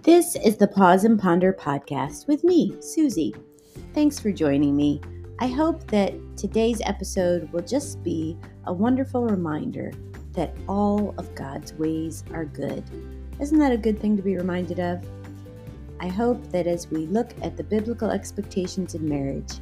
This 0.03 0.37
is 0.37 0.57
the 0.57 0.69
Pause 0.69 1.05
and 1.05 1.21
Ponder 1.21 1.53
podcast 1.53 2.27
with 2.27 2.43
me, 2.43 2.77
Susie. 2.81 3.35
Thanks 3.95 4.19
for 4.19 4.33
joining 4.33 4.77
me. 4.77 5.01
I 5.39 5.47
hope 5.47 5.87
that 5.89 6.15
today's 6.37 6.81
episode 6.85 7.51
will 7.53 7.63
just 7.63 8.03
be 8.03 8.37
a 8.67 8.73
wonderful 8.73 9.25
reminder 9.25 9.93
that 10.33 10.55
all 10.69 11.15
of 11.17 11.35
God's 11.35 11.73
ways 11.75 12.25
are 12.33 12.45
good. 12.45 12.85
Isn't 13.41 13.59
that 13.61 13.73
a 13.73 13.79
good 13.79 13.99
thing 13.99 14.19
to 14.19 14.23
be 14.23 14.37
reminded 14.37 14.81
of? 14.81 15.03
I 15.99 16.09
hope 16.09 16.51
that 16.51 16.67
as 16.67 16.91
we 16.91 17.07
look 17.07 17.31
at 17.41 17.57
the 17.57 17.65
biblical 17.65 18.11
expectations 18.11 18.95
in 18.95 19.09
marriage, 19.09 19.55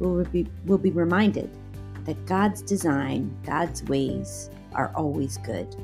we'll 0.00 0.24
be, 0.24 0.48
we'll 0.66 0.78
be 0.78 0.90
reminded 0.90 1.48
that 2.06 2.26
God's 2.26 2.60
design, 2.60 3.32
God's 3.46 3.84
ways 3.84 4.50
are 4.72 4.90
always 4.96 5.38
good. 5.38 5.76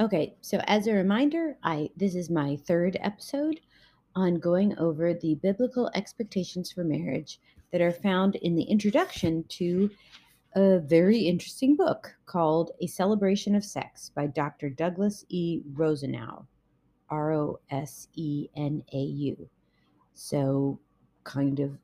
Okay, 0.00 0.34
so 0.40 0.58
as 0.66 0.86
a 0.86 0.94
reminder, 0.94 1.58
I 1.62 1.90
this 1.98 2.14
is 2.14 2.30
my 2.30 2.56
third 2.66 2.96
episode 3.02 3.60
on 4.16 4.36
going 4.36 4.78
over 4.78 5.12
the 5.12 5.34
biblical 5.36 5.90
expectations 5.94 6.72
for 6.72 6.84
marriage 6.84 7.38
that 7.70 7.82
are 7.82 7.92
found 7.92 8.36
in 8.36 8.54
the 8.56 8.64
introduction 8.64 9.44
to 9.50 9.90
a 10.54 10.80
very 10.80 11.18
interesting 11.18 11.76
book 11.76 12.14
called 12.26 12.72
A 12.80 12.86
Celebration 12.86 13.54
of 13.54 13.64
Sex 13.64 14.10
by 14.14 14.26
Dr. 14.26 14.68
Douglas 14.68 15.24
E. 15.28 15.62
Rosenau, 15.72 16.44
R 17.08 17.32
O 17.32 17.58
S 17.70 18.08
E 18.14 18.48
N 18.56 18.82
A 18.92 18.98
U. 18.98 19.48
So, 20.14 20.78
kind 21.24 21.60
of 21.60 21.78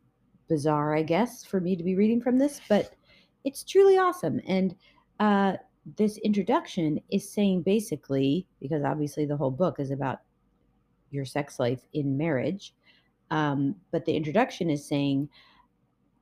bizarre, 0.49 0.95
I 0.95 1.03
guess, 1.03 1.45
for 1.45 1.61
me 1.61 1.77
to 1.77 1.83
be 1.83 1.95
reading 1.95 2.21
from 2.21 2.39
this, 2.39 2.61
but 2.69 2.95
it's 3.45 3.65
truly 3.65 3.97
awesome. 3.97 4.41
And 4.47 4.75
uh, 5.21 5.55
this 5.97 6.19
introduction 6.19 7.01
is 7.11 7.31
saying 7.31 7.63
basically, 7.63 8.47
because 8.61 8.83
obviously 8.85 9.25
the 9.25 9.37
whole 9.37 9.51
book 9.51 9.81
is 9.81 9.91
about 9.91 10.21
your 11.11 11.25
sex 11.25 11.59
life 11.59 11.87
in 11.93 12.17
marriage, 12.17 12.75
um, 13.31 13.75
but 13.91 14.05
the 14.05 14.15
introduction 14.17 14.69
is 14.71 14.87
saying, 14.87 15.29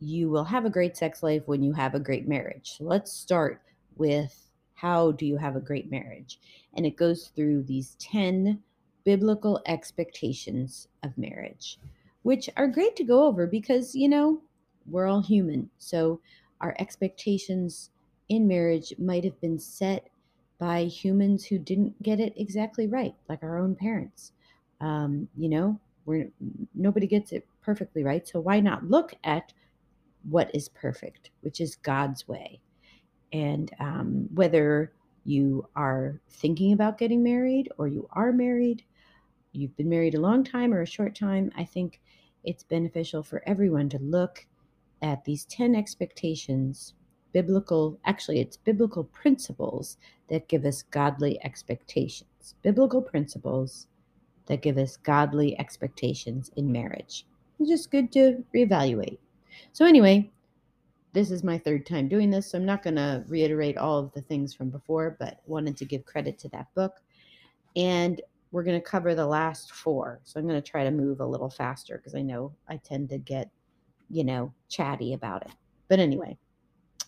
you 0.01 0.29
will 0.29 0.45
have 0.45 0.65
a 0.65 0.71
great 0.71 0.97
sex 0.97 1.23
life 1.23 1.43
when 1.47 1.63
you 1.63 1.73
have 1.73 1.95
a 1.95 2.01
great 2.01 2.29
marriage. 2.29 2.77
So 2.77 2.85
let's 2.85 3.13
start 3.13 3.63
with 3.97 4.51
how 4.75 5.13
do 5.13 5.25
you 5.27 5.37
have 5.37 5.57
a 5.57 5.61
great 5.61 5.91
marriage? 5.91 6.39
And 6.75 6.85
it 6.85 6.97
goes 6.97 7.29
through 7.35 7.63
these 7.63 7.97
10 7.99 8.63
biblical 9.05 9.63
expectations 9.67 10.89
of 11.03 11.17
marriage, 11.17 11.79
which 12.23 12.51
are 12.57 12.69
great 12.69 12.97
to 12.97 13.05
go 13.05 13.25
over 13.25 13.47
because, 13.47 13.95
you 13.95 14.09
know, 14.09 14.43
we're 14.87 15.07
all 15.07 15.23
human. 15.23 15.71
So 15.79 16.21
our 16.61 16.75
expectations 16.79 17.91
in 18.29 18.47
marriage 18.47 18.93
might 18.99 19.25
have 19.25 19.41
been 19.41 19.59
set 19.59 20.09
by 20.59 20.85
humans 20.85 21.45
who 21.45 21.59
didn't 21.59 22.03
get 22.03 22.21
it 22.21 22.33
exactly 22.37 22.87
right, 22.87 23.15
like 23.29 23.43
our 23.43 23.59
own 23.59 23.75
parents. 23.75 24.33
Um, 24.81 25.29
you 25.37 25.49
know, 25.49 25.79
we're 26.05 26.31
nobody 26.75 27.07
gets 27.07 27.33
it 27.33 27.47
perfectly 27.63 28.05
right, 28.05 28.27
so 28.27 28.41
why 28.41 28.61
not 28.61 28.89
look 28.89 29.15
at 29.25 29.53
what 30.29 30.55
is 30.55 30.69
perfect, 30.69 31.31
which 31.41 31.61
is 31.61 31.77
God's 31.77 32.27
way, 32.27 32.61
and 33.33 33.71
um, 33.81 34.29
whether 34.35 34.93
you 35.25 35.69
are 35.75 36.21
thinking 36.31 36.73
about 36.73 36.99
getting 36.99 37.23
married 37.23 37.69
or 37.79 37.89
you 37.89 38.09
are 38.13 38.33
married, 38.33 38.85
you've 39.53 39.77
been 39.77 39.89
married 39.89 40.15
a 40.15 40.21
long 40.21 40.45
time 40.45 40.73
or 40.73 40.83
a 40.83 40.87
short 40.87 41.15
time, 41.15 41.51
I 41.57 41.65
think 41.65 42.01
it's 42.45 42.63
beneficial 42.63 43.23
for 43.23 43.43
everyone 43.47 43.89
to 43.91 43.99
look 43.99 44.47
at 45.03 45.25
these 45.25 45.45
10 45.47 45.75
expectations, 45.75 46.95
biblical, 47.33 47.99
actually, 48.05 48.41
it's 48.41 48.57
biblical 48.57 49.05
principles 49.05 49.99
that 50.29 50.49
give 50.49 50.65
us 50.65 50.83
godly 50.83 51.43
expectations. 51.45 52.55
Biblical 52.63 53.03
principles 53.03 53.89
that 54.47 54.63
give 54.63 54.79
us 54.79 54.97
godly 54.97 55.59
expectations 55.59 56.51
in 56.57 56.71
marriage. 56.71 57.27
It's 57.59 57.69
just 57.69 57.91
good 57.91 58.13
to 58.13 58.45
reevaluate. 58.55 59.19
So, 59.73 59.85
anyway, 59.85 60.31
this 61.13 61.31
is 61.31 61.43
my 61.43 61.57
third 61.57 61.87
time 61.87 62.09
doing 62.09 62.31
this, 62.31 62.51
so 62.51 62.59
I'm 62.59 62.67
not 62.67 62.83
going 62.83 62.97
to 62.97 63.25
reiterate 63.27 63.79
all 63.79 63.99
of 63.99 64.13
the 64.13 64.21
things 64.21 64.53
from 64.53 64.71
before, 64.71 65.17
but 65.19 65.41
wanted 65.47 65.77
to 65.79 65.85
give 65.85 66.05
credit 66.05 66.39
to 66.41 66.49
that 66.51 66.67
book. 66.75 67.01
And 67.75 68.21
we're 68.53 68.63
going 68.63 68.81
to 68.81 68.87
cover 68.87 69.15
the 69.15 69.27
last 69.27 69.73
four. 69.73 70.21
So 70.25 70.39
I'm 70.39 70.47
going 70.47 70.61
to 70.61 70.71
try 70.71 70.85
to 70.85 70.91
move 70.91 71.21
a 71.21 71.27
little 71.27 71.51
faster 71.51 71.97
because 71.99 72.15
I 72.15 72.23
know 72.23 72.55
I 72.69 72.77
tend 72.77 73.09
to 73.11 73.19
get, 73.19 73.51
you 74.11 74.25
know, 74.25 74.53
chatty 74.69 75.15
about 75.15 75.47
it. 75.47 75.53
But 75.89 76.01
anyway, 76.01 76.37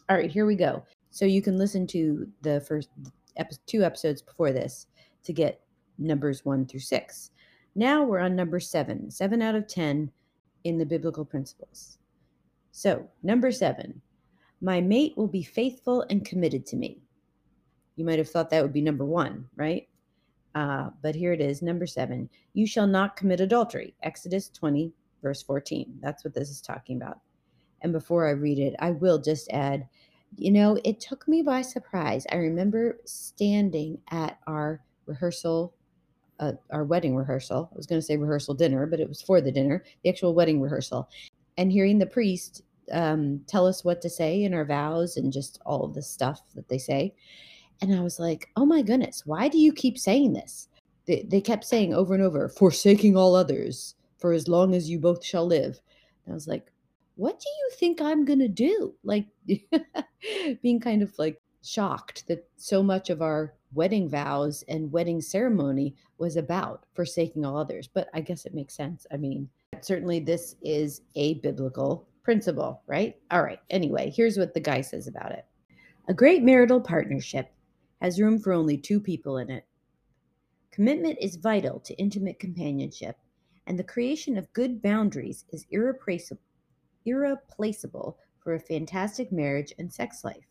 all 0.08 0.16
right, 0.16 0.30
here 0.30 0.46
we 0.46 0.56
go. 0.56 0.84
So 1.10 1.24
you 1.24 1.42
can 1.42 1.58
listen 1.58 1.86
to 1.88 2.26
the 2.42 2.60
first 2.62 2.88
two 3.66 3.84
episodes 3.84 4.22
before 4.22 4.52
this 4.52 4.86
to 5.24 5.32
get 5.32 5.60
numbers 5.98 6.44
one 6.44 6.66
through 6.66 6.80
six. 6.80 7.30
Now 7.74 8.04
we're 8.04 8.20
on 8.20 8.34
number 8.34 8.60
seven, 8.60 9.10
seven 9.10 9.42
out 9.42 9.54
of 9.54 9.68
10 9.68 10.10
in 10.64 10.78
the 10.78 10.86
biblical 10.86 11.24
principles. 11.24 11.98
So, 12.72 13.08
number 13.22 13.50
seven, 13.50 14.00
my 14.60 14.80
mate 14.80 15.14
will 15.16 15.28
be 15.28 15.42
faithful 15.42 16.04
and 16.10 16.25
committed 16.25 16.66
to 16.66 16.76
me. 16.76 17.00
You 17.96 18.04
might 18.04 18.18
have 18.18 18.30
thought 18.30 18.50
that 18.50 18.62
would 18.62 18.72
be 18.72 18.80
number 18.80 19.04
one, 19.04 19.48
right? 19.56 19.88
Uh, 20.54 20.90
but 21.02 21.14
here 21.14 21.32
it 21.32 21.40
is, 21.40 21.62
number 21.62 21.87
seven. 21.87 22.28
You 22.54 22.66
shall 22.66 22.87
not 22.87 23.16
commit 23.16 23.40
adultery. 23.40 23.94
Exodus 24.02 24.48
20, 24.48 24.92
verse 25.22 25.42
14. 25.42 25.98
That's 26.00 26.25
what 26.25 26.34
this 26.34 26.50
is 26.50 26.60
talking 26.60 26.96
about. 26.96 27.20
And 27.82 27.92
before 27.92 28.26
I 28.26 28.32
read 28.32 28.58
it, 28.58 28.75
I 28.80 28.90
will 28.90 29.18
just 29.18 29.48
add, 29.50 29.87
you 30.37 30.50
know, 30.50 30.78
it 30.84 31.00
took 31.00 31.28
me 31.28 31.42
by 31.42 31.62
surprise. 31.62 32.26
I 32.32 32.37
remember 32.37 32.98
standing 33.04 33.98
at 34.10 34.38
our 34.46 34.82
rehearsal, 35.06 35.75
uh, 36.40 36.52
our 36.70 36.84
wedding 36.84 37.14
rehearsal. 37.14 37.68
I 37.72 37.76
was 37.76 37.87
going 37.87 38.00
to 38.00 38.06
say 38.06 38.16
rehearsal 38.16 38.54
dinner, 38.54 38.87
but 38.87 39.00
it 39.00 39.08
was 39.08 39.22
for 39.22 39.40
the 39.40 39.52
dinner, 39.52 39.84
the 40.02 40.10
actual 40.10 40.34
wedding 40.34 40.60
rehearsal, 40.60 41.08
and 41.58 41.70
hearing 41.70 41.98
the 41.98 42.06
priest 42.06 42.62
um, 42.92 43.42
tell 43.46 43.66
us 43.66 43.84
what 43.84 44.00
to 44.00 44.08
say 44.08 44.44
in 44.44 44.54
our 44.54 44.64
vows 44.64 45.18
and 45.18 45.32
just 45.32 45.60
all 45.66 45.84
of 45.84 45.92
the 45.92 46.02
stuff 46.02 46.40
that 46.54 46.68
they 46.68 46.78
say. 46.78 47.14
And 47.82 47.94
I 47.94 48.00
was 48.00 48.18
like, 48.18 48.48
oh 48.56 48.64
my 48.64 48.80
goodness, 48.80 49.26
why 49.26 49.48
do 49.48 49.58
you 49.58 49.72
keep 49.72 49.98
saying 49.98 50.32
this? 50.32 50.68
They, 51.06 51.26
they 51.28 51.40
kept 51.40 51.64
saying 51.64 51.92
over 51.92 52.14
and 52.14 52.22
over, 52.22 52.48
forsaking 52.48 53.16
all 53.16 53.34
others 53.34 53.94
for 54.18 54.32
as 54.32 54.48
long 54.48 54.74
as 54.74 54.88
you 54.88 54.98
both 54.98 55.24
shall 55.24 55.46
live. 55.46 55.80
And 56.24 56.32
I 56.32 56.34
was 56.34 56.48
like, 56.48 56.72
what 57.16 57.38
do 57.38 57.46
you 57.48 57.70
think 57.74 58.00
I'm 58.00 58.24
going 58.24 58.38
to 58.38 58.48
do? 58.48 58.94
Like, 59.02 59.26
being 60.62 60.80
kind 60.80 61.02
of 61.02 61.12
like 61.18 61.40
shocked 61.62 62.26
that 62.28 62.48
so 62.56 62.82
much 62.82 63.10
of 63.10 63.22
our 63.22 63.54
wedding 63.72 64.08
vows 64.08 64.64
and 64.68 64.90
wedding 64.92 65.20
ceremony 65.20 65.94
was 66.18 66.36
about 66.36 66.84
forsaking 66.94 67.44
all 67.44 67.56
others. 67.56 67.88
But 67.88 68.08
I 68.14 68.20
guess 68.20 68.46
it 68.46 68.54
makes 68.54 68.74
sense. 68.74 69.06
I 69.12 69.16
mean, 69.16 69.48
certainly 69.80 70.20
this 70.20 70.56
is 70.62 71.02
a 71.14 71.34
biblical 71.34 72.08
principle, 72.22 72.82
right? 72.86 73.16
All 73.30 73.42
right. 73.42 73.60
Anyway, 73.70 74.12
here's 74.14 74.38
what 74.38 74.54
the 74.54 74.60
guy 74.60 74.80
says 74.80 75.06
about 75.06 75.32
it. 75.32 75.44
A 76.08 76.14
great 76.14 76.42
marital 76.42 76.80
partnership 76.80 77.52
has 78.00 78.20
room 78.20 78.38
for 78.38 78.52
only 78.52 78.78
two 78.78 79.00
people 79.00 79.38
in 79.38 79.50
it. 79.50 79.64
Commitment 80.70 81.18
is 81.20 81.36
vital 81.36 81.80
to 81.80 81.94
intimate 81.98 82.38
companionship, 82.38 83.16
and 83.66 83.78
the 83.78 83.84
creation 83.84 84.38
of 84.38 84.52
good 84.52 84.80
boundaries 84.80 85.44
is 85.50 85.66
irreplaceable, 85.70 86.40
irreplaceable 87.04 88.16
for 88.38 88.54
a 88.54 88.60
fantastic 88.60 89.32
marriage 89.32 89.74
and 89.78 89.92
sex 89.92 90.24
life. 90.24 90.46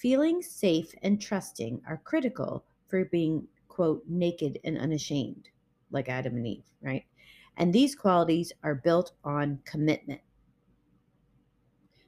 Feeling 0.00 0.40
safe 0.40 0.94
and 1.02 1.20
trusting 1.20 1.82
are 1.86 2.00
critical 2.04 2.64
for 2.88 3.04
being, 3.04 3.46
quote, 3.68 4.02
naked 4.08 4.58
and 4.64 4.78
unashamed, 4.78 5.50
like 5.90 6.08
Adam 6.08 6.36
and 6.36 6.46
Eve, 6.46 6.64
right? 6.80 7.04
And 7.58 7.70
these 7.70 7.94
qualities 7.94 8.50
are 8.62 8.76
built 8.76 9.12
on 9.24 9.58
commitment. 9.66 10.22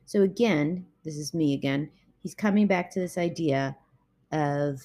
So, 0.07 0.23
again, 0.23 0.87
this 1.05 1.19
is 1.19 1.35
me 1.35 1.53
again. 1.53 1.91
He's 2.23 2.35
coming 2.35 2.67
back 2.67 2.91
to 2.93 3.01
this 3.01 3.19
idea 3.19 3.77
of 4.31 4.81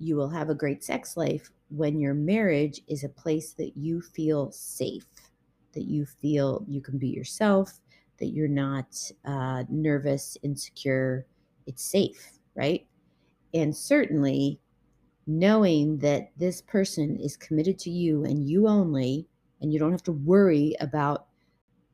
you 0.00 0.16
will 0.16 0.30
have 0.30 0.50
a 0.50 0.54
great 0.56 0.82
sex 0.82 1.16
life 1.16 1.52
when 1.68 2.00
your 2.00 2.14
marriage 2.14 2.80
is 2.88 3.04
a 3.04 3.08
place 3.08 3.52
that 3.52 3.76
you 3.76 4.00
feel 4.00 4.50
safe, 4.50 5.06
that 5.74 5.84
you 5.84 6.04
feel 6.04 6.64
you 6.66 6.80
can 6.80 6.98
be 6.98 7.10
yourself, 7.10 7.78
that 8.18 8.30
you're 8.30 8.48
not 8.48 9.00
uh, 9.24 9.62
nervous, 9.68 10.36
insecure. 10.42 11.26
It's 11.66 11.84
safe, 11.84 12.38
right? 12.54 12.86
And 13.54 13.76
certainly 13.76 14.60
knowing 15.26 15.98
that 15.98 16.30
this 16.36 16.60
person 16.62 17.16
is 17.16 17.36
committed 17.36 17.78
to 17.80 17.90
you 17.90 18.24
and 18.24 18.48
you 18.48 18.66
only, 18.66 19.26
and 19.60 19.72
you 19.72 19.78
don't 19.78 19.92
have 19.92 20.02
to 20.04 20.12
worry 20.12 20.74
about 20.80 21.26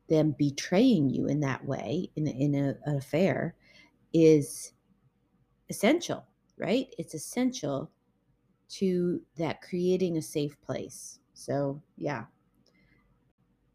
them 0.09 0.35
betraying 0.37 1.09
you 1.09 1.27
in 1.27 1.41
that 1.41 1.65
way 1.65 2.09
in, 2.15 2.27
in 2.27 2.55
a, 2.55 2.75
an 2.85 2.97
affair 2.97 3.55
is 4.13 4.71
essential, 5.69 6.25
right? 6.57 6.87
It's 6.97 7.13
essential 7.13 7.91
to 8.69 9.21
that 9.37 9.61
creating 9.61 10.17
a 10.17 10.21
safe 10.21 10.59
place. 10.61 11.19
So, 11.33 11.81
yeah. 11.97 12.25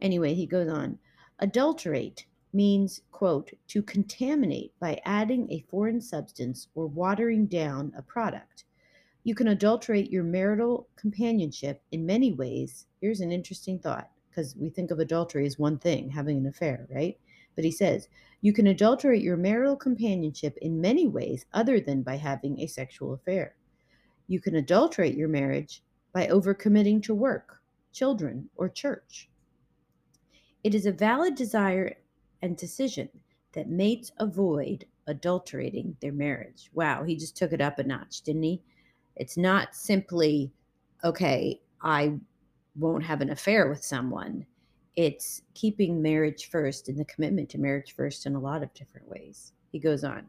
Anyway, 0.01 0.35
he 0.35 0.47
goes 0.47 0.69
on. 0.69 0.99
Adulterate 1.39 2.27
means, 2.53 3.01
quote, 3.11 3.51
to 3.69 3.83
contaminate 3.83 4.73
by 4.79 5.01
adding 5.05 5.51
a 5.51 5.65
foreign 5.71 6.01
substance 6.01 6.69
or 6.75 6.87
watering 6.87 7.47
down 7.47 7.93
a 7.97 8.03
product. 8.03 8.65
You 9.25 9.35
can 9.35 9.49
adulterate 9.49 10.11
your 10.11 10.25
marital 10.25 10.89
companionship 10.97 11.83
in 11.93 12.05
many 12.05 12.33
ways. 12.33 12.87
Here's 13.01 13.21
an 13.21 13.33
interesting 13.33 13.79
thought 13.79 14.11
because 14.29 14.57
we 14.57 14.71
think 14.71 14.91
of 14.91 14.99
adultery 14.99 15.47
as 15.47 15.59
one 15.59 15.79
thing, 15.79 16.11
having 16.11 16.39
an 16.39 16.47
affair, 16.47 16.87
right? 16.93 17.19
But 17.55 17.65
he 17.65 17.71
says, 17.71 18.09
you 18.41 18.53
can 18.53 18.67
adulterate 18.67 19.23
your 19.23 19.37
marital 19.37 19.77
companionship 19.77 20.57
in 20.63 20.81
many 20.81 21.07
ways 21.07 21.47
other 21.53 21.79
than 21.79 22.03
by 22.03 22.17
having 22.17 22.59
a 22.59 22.67
sexual 22.67 23.13
affair. 23.13 23.55
You 24.27 24.41
can 24.41 24.57
adulterate 24.57 25.15
your 25.15 25.29
marriage 25.29 25.83
by 26.13 26.27
overcommitting 26.27 27.03
to 27.05 27.15
work, 27.15 27.61
children, 27.93 28.49
or 28.57 28.69
church. 28.69 29.29
It 30.65 30.75
is 30.75 30.87
a 30.87 30.93
valid 30.93 31.35
desire 31.35 31.97
and 32.43 32.57
decision 32.57 33.09
that 33.53 33.69
mates 33.69 34.13
avoid 34.19 34.87
adulterating 35.07 35.97
their 36.01 36.13
marriage. 36.13 36.71
Wow, 36.75 37.05
he 37.05 37.17
just 37.17 37.37
took 37.37 37.53
it 37.53 37.61
up 37.61 37.79
a 37.79 37.85
notch, 37.85 38.23
didn't 38.23 38.43
he? 38.43 38.63
It's 39.17 39.37
not 39.37 39.75
simply, 39.75 40.53
okay, 41.05 41.61
I 41.83 42.15
won't 42.77 43.05
have 43.05 43.21
an 43.21 43.31
affair 43.31 43.69
with 43.69 43.85
someone 43.85 44.47
it's 44.97 45.43
keeping 45.55 46.03
marriage 46.03 46.51
first 46.51 46.89
and 46.89 46.99
the 46.99 47.05
commitment 47.07 47.49
to 47.51 47.59
marriage 47.59 47.95
first 47.95 48.27
in 48.27 48.35
a 48.35 48.41
lot 48.41 48.63
of 48.63 48.75
different 48.75 49.09
ways. 49.09 49.53
He 49.71 49.79
goes 49.79 50.05
on. 50.05 50.27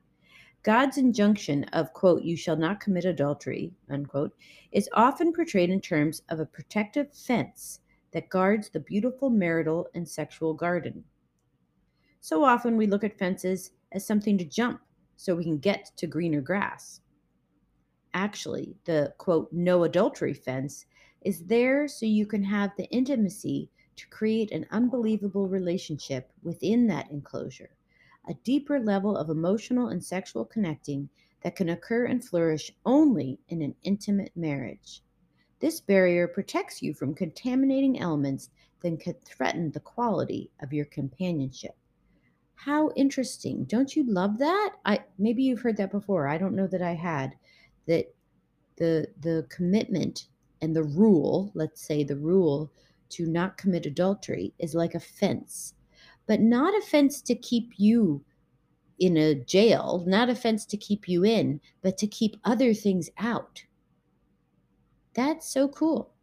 God's 0.63 0.97
injunction 0.97 1.65
of, 1.73 1.91
quote, 1.91 2.23
you 2.23 2.37
shall 2.37 2.55
not 2.55 2.79
commit 2.79 3.03
adultery, 3.03 3.73
unquote, 3.89 4.33
is 4.71 4.87
often 4.93 5.33
portrayed 5.33 5.69
in 5.69 5.81
terms 5.81 6.21
of 6.29 6.39
a 6.39 6.45
protective 6.45 7.11
fence 7.13 7.81
that 8.13 8.29
guards 8.29 8.69
the 8.69 8.79
beautiful 8.79 9.29
marital 9.29 9.89
and 9.93 10.07
sexual 10.07 10.53
garden. 10.53 11.03
So 12.23 12.45
often 12.45 12.77
we 12.77 12.87
look 12.87 13.03
at 13.03 13.17
fences 13.19 13.71
as 13.91 14.07
something 14.07 14.37
to 14.37 14.45
jump 14.45 14.79
so 15.17 15.35
we 15.35 15.43
can 15.43 15.57
get 15.57 15.91
to 15.97 16.07
greener 16.07 16.39
grass. 16.39 17.01
Actually, 18.13 18.77
the, 18.85 19.13
quote, 19.17 19.51
no 19.51 19.83
adultery 19.83 20.33
fence 20.33 20.85
is 21.23 21.43
there 21.43 21.85
so 21.85 22.05
you 22.05 22.25
can 22.25 22.41
have 22.41 22.71
the 22.77 22.89
intimacy 22.91 23.69
to 23.97 24.07
create 24.07 24.53
an 24.53 24.65
unbelievable 24.71 25.49
relationship 25.49 26.31
within 26.43 26.87
that 26.87 27.11
enclosure, 27.11 27.71
a 28.29 28.33
deeper 28.45 28.79
level 28.79 29.17
of 29.17 29.29
emotional 29.29 29.89
and 29.89 30.01
sexual 30.01 30.45
connecting 30.45 31.09
that 31.41 31.57
can 31.57 31.67
occur 31.67 32.05
and 32.05 32.23
flourish 32.23 32.71
only 32.85 33.37
in 33.49 33.61
an 33.61 33.75
intimate 33.83 34.31
marriage. 34.33 35.03
This 35.59 35.81
barrier 35.81 36.29
protects 36.29 36.81
you 36.81 36.93
from 36.93 37.15
contaminating 37.15 37.99
elements 37.99 38.49
that 38.79 39.01
could 39.01 39.21
threaten 39.25 39.71
the 39.71 39.81
quality 39.81 40.49
of 40.61 40.71
your 40.71 40.85
companionship. 40.85 41.75
How 42.55 42.91
interesting. 42.95 43.65
Don't 43.65 43.95
you 43.95 44.03
love 44.05 44.37
that? 44.39 44.75
I 44.85 45.03
maybe 45.19 45.43
you've 45.43 45.61
heard 45.61 45.77
that 45.77 45.91
before. 45.91 46.27
I 46.27 46.37
don't 46.37 46.55
know 46.55 46.67
that 46.67 46.81
I 46.81 46.93
had. 46.93 47.35
that 47.87 48.13
the 48.77 49.07
the 49.21 49.45
commitment 49.49 50.27
and 50.61 50.75
the 50.75 50.83
rule, 50.83 51.51
let's 51.55 51.81
say 51.85 52.03
the 52.03 52.17
rule 52.17 52.71
to 53.09 53.25
not 53.27 53.57
commit 53.57 53.85
adultery 53.85 54.53
is 54.59 54.73
like 54.75 54.95
a 54.95 54.99
fence, 54.99 55.75
but 56.27 56.39
not 56.39 56.73
a 56.77 56.81
fence 56.85 57.21
to 57.23 57.35
keep 57.35 57.73
you 57.77 58.23
in 58.99 59.17
a 59.17 59.35
jail, 59.35 60.03
not 60.07 60.29
a 60.29 60.35
fence 60.35 60.65
to 60.67 60.77
keep 60.77 61.07
you 61.07 61.25
in, 61.25 61.59
but 61.81 61.97
to 61.97 62.07
keep 62.07 62.37
other 62.45 62.73
things 62.73 63.09
out. 63.17 63.65
That's 65.13 65.47
so 65.47 65.67
cool. 65.67 66.13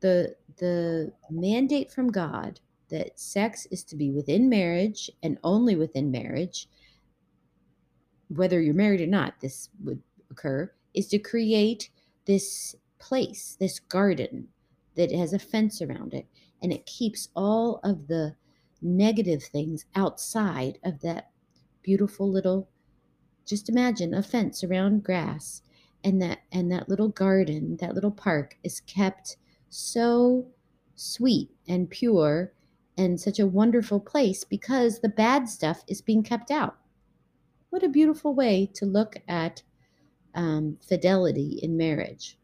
The 0.00 0.36
the 0.58 1.12
mandate 1.30 1.90
from 1.92 2.10
God 2.12 2.60
that 2.88 3.18
sex 3.18 3.66
is 3.70 3.82
to 3.84 3.96
be 3.96 4.10
within 4.10 4.48
marriage 4.48 5.10
and 5.22 5.38
only 5.42 5.76
within 5.76 6.10
marriage, 6.10 6.68
whether 8.28 8.60
you're 8.60 8.74
married 8.74 9.00
or 9.00 9.06
not, 9.06 9.40
this 9.40 9.68
would 9.84 10.02
occur, 10.30 10.70
is 10.94 11.08
to 11.08 11.18
create 11.18 11.90
this 12.26 12.74
place, 12.98 13.56
this 13.58 13.80
garden 13.80 14.48
that 14.94 15.12
has 15.12 15.32
a 15.32 15.38
fence 15.38 15.82
around 15.82 16.14
it, 16.14 16.26
and 16.62 16.72
it 16.72 16.86
keeps 16.86 17.28
all 17.36 17.80
of 17.84 18.06
the 18.08 18.34
negative 18.82 19.42
things 19.42 19.84
outside 19.94 20.78
of 20.84 21.00
that 21.00 21.30
beautiful 21.82 22.30
little 22.30 22.68
just 23.46 23.68
imagine 23.68 24.12
a 24.12 24.22
fence 24.22 24.64
around 24.64 25.04
grass 25.04 25.62
and 26.04 26.20
that 26.20 26.40
and 26.52 26.70
that 26.70 26.88
little 26.88 27.08
garden 27.08 27.76
that 27.80 27.94
little 27.94 28.10
park 28.10 28.56
is 28.64 28.80
kept 28.80 29.36
so 29.68 30.46
sweet 30.96 31.50
and 31.68 31.88
pure 31.88 32.52
and 32.96 33.20
such 33.20 33.38
a 33.38 33.46
wonderful 33.46 34.00
place 34.00 34.44
because 34.44 35.00
the 35.00 35.08
bad 35.08 35.48
stuff 35.48 35.82
is 35.86 36.00
being 36.00 36.22
kept 36.22 36.50
out 36.50 36.76
what 37.70 37.82
a 37.82 37.88
beautiful 37.88 38.34
way 38.34 38.70
to 38.74 38.86
look 38.86 39.16
at 39.28 39.62
um, 40.34 40.76
fidelity 40.86 41.60
in 41.62 41.76
marriage 41.76 42.38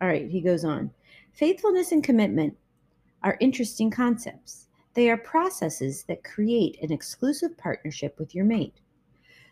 all 0.00 0.08
right 0.08 0.30
he 0.30 0.40
goes 0.40 0.64
on 0.64 0.90
faithfulness 1.32 1.92
and 1.92 2.04
commitment 2.04 2.56
are 3.22 3.36
interesting 3.40 3.90
concepts 3.90 4.68
they 4.98 5.10
are 5.10 5.16
processes 5.16 6.02
that 6.08 6.24
create 6.24 6.76
an 6.82 6.90
exclusive 6.90 7.56
partnership 7.56 8.18
with 8.18 8.34
your 8.34 8.44
mate. 8.44 8.80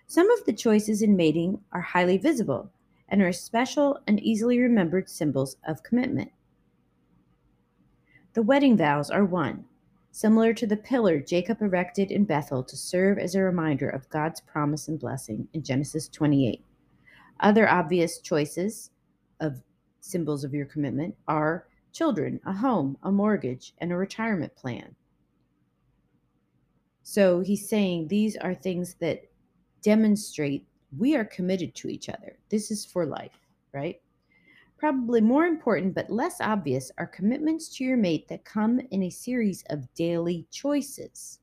Some 0.09 0.29
of 0.29 0.45
the 0.45 0.53
choices 0.53 1.03
in 1.03 1.15
mating 1.15 1.61
are 1.71 1.81
highly 1.81 2.19
visible 2.19 2.73
and 3.09 3.23
are 3.23 3.33
special 3.33 4.01
and 4.09 4.19
easily 4.19 4.59
remembered 4.59 5.09
symbols 5.09 5.57
of 5.65 5.85
commitment. 5.85 6.33
The 8.37 8.43
wedding 8.43 8.77
vows 8.77 9.11
are 9.11 9.25
one, 9.25 9.65
similar 10.13 10.53
to 10.53 10.67
the 10.67 10.77
pillar 10.77 11.21
Jacob 11.21 11.63
erected 11.63 12.11
in 12.11 12.27
Bethel 12.27 12.63
to 12.65 12.77
serve 12.77 13.19
as 13.19 13.35
a 13.35 13.41
reminder 13.41 13.89
of 13.89 14.11
God's 14.11 14.43
promise 14.43 14.89
and 14.89 15.01
blessing 15.01 15.49
in 15.55 15.63
Genesis 15.63 16.07
28. 16.11 16.63
Other 17.41 17.67
obvious 17.67 18.19
choices 18.19 18.91
of 19.41 19.63
symbols 20.03 20.45
of 20.45 20.53
your 20.53 20.67
commitment 20.67 21.17
are 21.27 21.67
children, 21.95 22.39
a 22.45 22.53
home, 22.53 22.99
a 23.05 23.11
mortgage, 23.11 23.73
and 23.79 23.91
a 23.91 23.97
retirement 23.97 24.55
plan. 24.55 24.95
So 27.05 27.41
he's 27.41 27.67
saying 27.67 28.09
these 28.09 28.37
are 28.37 28.55
things 28.55 28.97
that 29.01 29.31
demonstrate 29.81 30.67
we 30.99 31.17
are 31.17 31.25
committed 31.25 31.75
to 31.77 31.89
each 31.89 32.11
other. 32.11 32.37
This 32.51 32.71
is 32.71 32.85
for 32.85 33.07
life, 33.07 33.41
right? 33.73 33.99
Probably 34.79 35.23
more 35.23 35.47
important 35.47 35.95
but 35.95 36.11
less 36.11 36.41
obvious 36.41 36.91
are 36.99 37.07
commitments 37.07 37.69
to 37.77 37.85
your 37.85 37.97
mate 37.97 38.29
that 38.29 38.45
come 38.45 38.81
in 38.91 39.05
a 39.05 39.11
series 39.11 39.65
of 39.71 39.93
daily 39.95 40.47
choices. 40.51 41.39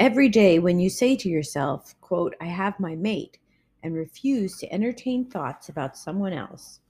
Every 0.00 0.28
day 0.28 0.58
when 0.58 0.80
you 0.80 0.90
say 0.90 1.14
to 1.14 1.28
yourself, 1.28 1.94
quote, 2.00 2.34
I 2.40 2.46
have 2.46 2.80
my 2.80 2.96
mate, 2.96 3.38
and 3.84 3.94
refuse 3.94 4.58
to 4.58 4.72
entertain 4.72 5.28
thoughts 5.28 5.68
about 5.68 5.96
someone 5.96 6.32
else, 6.32 6.80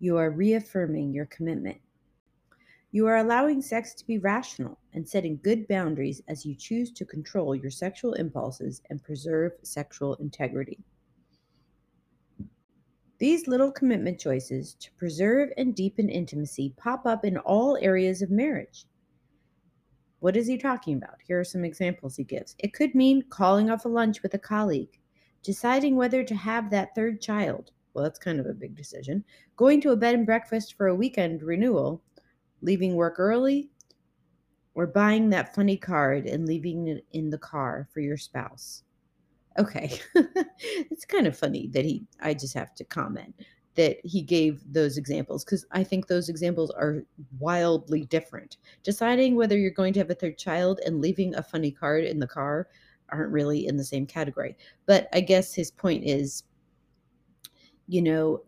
you 0.00 0.16
are 0.16 0.30
reaffirming 0.30 1.12
your 1.12 1.26
commitment. 1.26 1.78
You 2.90 3.06
are 3.06 3.18
allowing 3.18 3.60
sex 3.60 3.94
to 3.94 4.06
be 4.06 4.18
rational 4.18 4.78
and 4.94 5.08
setting 5.08 5.40
good 5.42 5.68
boundaries 5.68 6.22
as 6.28 6.46
you 6.46 6.54
choose 6.54 6.90
to 6.92 7.04
control 7.04 7.54
your 7.54 7.70
sexual 7.70 8.14
impulses 8.14 8.80
and 8.90 9.02
preserve 9.02 9.52
sexual 9.62 10.14
integrity. 10.16 10.78
These 13.18 13.48
little 13.48 13.72
commitment 13.72 14.20
choices 14.20 14.74
to 14.74 14.92
preserve 14.92 15.50
and 15.56 15.74
deepen 15.74 16.08
intimacy 16.08 16.72
pop 16.76 17.04
up 17.04 17.24
in 17.24 17.36
all 17.36 17.76
areas 17.80 18.22
of 18.22 18.30
marriage. 18.30 18.86
What 20.20 20.36
is 20.36 20.46
he 20.46 20.56
talking 20.56 20.96
about? 20.96 21.16
Here 21.26 21.40
are 21.40 21.44
some 21.44 21.64
examples 21.64 22.16
he 22.16 22.22
gives. 22.22 22.54
It 22.58 22.74
could 22.74 22.94
mean 22.94 23.24
calling 23.28 23.70
off 23.70 23.84
a 23.84 23.88
lunch 23.88 24.22
with 24.22 24.34
a 24.34 24.38
colleague, 24.38 25.00
deciding 25.42 25.96
whether 25.96 26.22
to 26.22 26.34
have 26.34 26.70
that 26.70 26.94
third 26.94 27.20
child. 27.20 27.72
Well, 27.92 28.04
that's 28.04 28.20
kind 28.20 28.38
of 28.38 28.46
a 28.46 28.54
big 28.54 28.76
decision. 28.76 29.24
Going 29.56 29.80
to 29.80 29.90
a 29.90 29.96
bed 29.96 30.14
and 30.14 30.26
breakfast 30.26 30.74
for 30.74 30.86
a 30.86 30.94
weekend 30.94 31.42
renewal, 31.42 32.00
leaving 32.62 32.94
work 32.94 33.16
early, 33.18 33.70
or 34.74 34.86
buying 34.86 35.28
that 35.30 35.56
funny 35.56 35.76
card 35.76 36.26
and 36.26 36.46
leaving 36.46 36.86
it 36.86 37.04
in 37.10 37.30
the 37.30 37.38
car 37.38 37.88
for 37.92 37.98
your 37.98 38.16
spouse. 38.16 38.84
Okay. 39.58 40.00
it's 40.14 41.04
kind 41.04 41.26
of 41.26 41.36
funny 41.36 41.68
that 41.68 41.84
he, 41.84 42.06
I 42.20 42.34
just 42.34 42.54
have 42.54 42.74
to 42.76 42.84
comment 42.84 43.34
that 43.74 43.98
he 44.04 44.22
gave 44.22 44.60
those 44.72 44.98
examples 44.98 45.44
because 45.44 45.64
I 45.70 45.84
think 45.84 46.06
those 46.06 46.28
examples 46.28 46.70
are 46.70 47.04
wildly 47.38 48.04
different. 48.06 48.56
Deciding 48.82 49.36
whether 49.36 49.56
you're 49.56 49.70
going 49.70 49.92
to 49.92 50.00
have 50.00 50.10
a 50.10 50.14
third 50.14 50.36
child 50.36 50.80
and 50.84 51.00
leaving 51.00 51.34
a 51.34 51.42
funny 51.42 51.70
card 51.70 52.04
in 52.04 52.18
the 52.18 52.26
car 52.26 52.68
aren't 53.10 53.32
really 53.32 53.66
in 53.66 53.76
the 53.76 53.84
same 53.84 54.04
category. 54.04 54.56
But 54.86 55.08
I 55.12 55.20
guess 55.20 55.54
his 55.54 55.70
point 55.70 56.04
is, 56.04 56.42
you 57.86 58.02
know, 58.02 58.42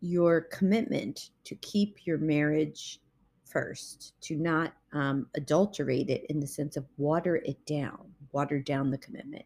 your 0.00 0.42
commitment 0.42 1.30
to 1.44 1.56
keep 1.56 2.06
your 2.06 2.18
marriage 2.18 3.00
first, 3.44 4.14
to 4.20 4.36
not 4.36 4.74
um, 4.92 5.26
adulterate 5.34 6.08
it 6.08 6.24
in 6.28 6.40
the 6.40 6.46
sense 6.46 6.76
of 6.76 6.84
water 6.98 7.36
it 7.36 7.64
down, 7.66 8.12
water 8.32 8.60
down 8.60 8.90
the 8.90 8.98
commitment. 8.98 9.44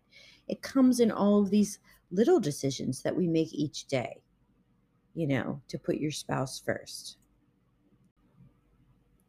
It 0.49 0.63
comes 0.63 1.01
in 1.01 1.11
all 1.11 1.41
of 1.41 1.51
these 1.51 1.79
little 2.11 2.41
decisions 2.41 3.03
that 3.03 3.15
we 3.15 3.27
make 3.27 3.53
each 3.53 3.87
day, 3.87 4.23
you 5.15 5.27
know, 5.27 5.61
to 5.69 5.79
put 5.79 5.97
your 5.97 6.11
spouse 6.11 6.59
first. 6.59 7.19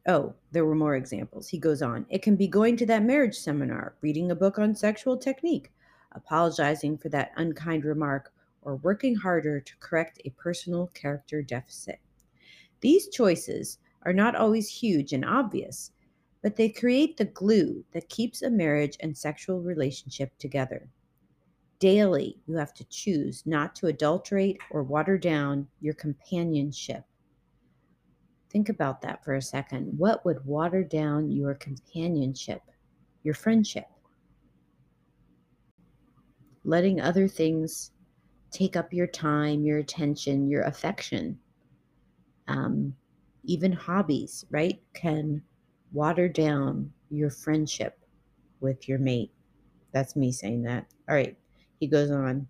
Oh, 0.06 0.34
there 0.50 0.64
were 0.64 0.74
more 0.74 0.96
examples. 0.96 1.48
He 1.48 1.58
goes 1.58 1.82
on. 1.82 2.06
It 2.08 2.22
can 2.22 2.34
be 2.34 2.48
going 2.48 2.76
to 2.78 2.86
that 2.86 3.02
marriage 3.02 3.36
seminar, 3.36 3.94
reading 4.00 4.30
a 4.30 4.34
book 4.34 4.58
on 4.58 4.74
sexual 4.74 5.18
technique, 5.18 5.70
apologizing 6.12 6.96
for 6.96 7.10
that 7.10 7.32
unkind 7.36 7.84
remark, 7.84 8.32
or 8.62 8.76
working 8.76 9.14
harder 9.14 9.60
to 9.60 9.76
correct 9.78 10.20
a 10.24 10.30
personal 10.30 10.86
character 10.88 11.42
deficit. 11.42 12.00
These 12.80 13.08
choices 13.08 13.78
are 14.02 14.14
not 14.14 14.34
always 14.34 14.68
huge 14.68 15.12
and 15.12 15.24
obvious, 15.24 15.92
but 16.42 16.56
they 16.56 16.70
create 16.70 17.18
the 17.18 17.26
glue 17.26 17.84
that 17.92 18.08
keeps 18.08 18.40
a 18.40 18.50
marriage 18.50 18.96
and 19.00 19.16
sexual 19.16 19.60
relationship 19.60 20.36
together. 20.38 20.88
Daily, 21.80 22.38
you 22.46 22.56
have 22.56 22.74
to 22.74 22.84
choose 22.84 23.42
not 23.46 23.74
to 23.76 23.86
adulterate 23.86 24.58
or 24.70 24.82
water 24.82 25.16
down 25.16 25.66
your 25.80 25.94
companionship. 25.94 27.04
Think 28.50 28.68
about 28.68 29.00
that 29.00 29.24
for 29.24 29.34
a 29.34 29.42
second. 29.42 29.98
What 29.98 30.24
would 30.24 30.44
water 30.44 30.84
down 30.84 31.30
your 31.30 31.54
companionship, 31.54 32.60
your 33.22 33.34
friendship? 33.34 33.86
Letting 36.64 37.00
other 37.00 37.26
things 37.26 37.92
take 38.50 38.76
up 38.76 38.92
your 38.92 39.06
time, 39.06 39.64
your 39.64 39.78
attention, 39.78 40.50
your 40.50 40.64
affection. 40.64 41.38
Um, 42.48 42.94
even 43.44 43.72
hobbies, 43.72 44.44
right, 44.50 44.82
can 44.92 45.42
water 45.92 46.28
down 46.28 46.92
your 47.10 47.30
friendship 47.30 47.98
with 48.60 48.86
your 48.86 48.98
mate. 48.98 49.32
That's 49.92 50.14
me 50.14 50.30
saying 50.30 50.62
that. 50.64 50.86
All 51.08 51.14
right, 51.14 51.36
he 51.80 51.88
goes 51.88 52.10
on. 52.10 52.46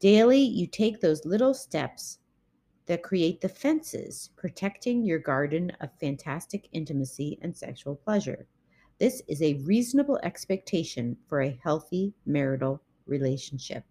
Daily, 0.00 0.40
you 0.40 0.66
take 0.66 1.00
those 1.00 1.24
little 1.24 1.54
steps 1.54 2.18
that 2.86 3.02
create 3.02 3.40
the 3.40 3.48
fences 3.48 4.30
protecting 4.36 5.02
your 5.02 5.18
garden 5.18 5.72
of 5.80 5.88
fantastic 5.98 6.68
intimacy 6.72 7.38
and 7.40 7.56
sexual 7.56 7.94
pleasure. 7.94 8.46
This 8.98 9.22
is 9.28 9.40
a 9.40 9.62
reasonable 9.64 10.20
expectation 10.22 11.16
for 11.28 11.40
a 11.40 11.58
healthy 11.62 12.12
marital 12.26 12.82
relationship. 13.06 13.84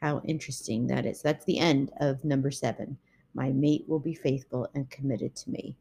How 0.00 0.20
interesting 0.24 0.86
that 0.86 1.04
is. 1.04 1.20
That's 1.20 1.44
the 1.44 1.58
end 1.58 1.90
of 2.00 2.24
number 2.24 2.50
seven. 2.50 2.96
My 3.34 3.50
mate 3.50 3.84
will 3.86 4.00
be 4.00 4.14
faithful 4.14 4.68
and 4.74 4.88
committed 4.88 5.36
to 5.36 5.50
me. 5.50 5.76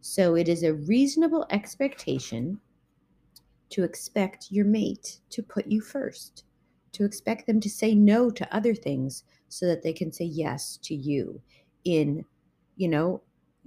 So 0.00 0.36
it 0.36 0.48
is 0.48 0.62
a 0.62 0.74
reasonable 0.74 1.46
expectation 1.50 2.60
to 3.70 3.84
expect 3.84 4.50
your 4.50 4.64
mate 4.64 5.18
to 5.30 5.42
put 5.42 5.66
you 5.66 5.80
first, 5.80 6.44
to 6.98 7.04
expect 7.04 7.46
them 7.46 7.60
to 7.60 7.70
say 7.70 7.94
no 7.94 8.28
to 8.28 8.54
other 8.54 8.74
things 8.74 9.22
so 9.48 9.66
that 9.66 9.82
they 9.82 9.92
can 9.92 10.12
say 10.12 10.24
yes 10.24 10.78
to 10.82 10.94
you 10.94 11.40
in, 11.84 12.24
you 12.76 12.88
know, 12.88 13.22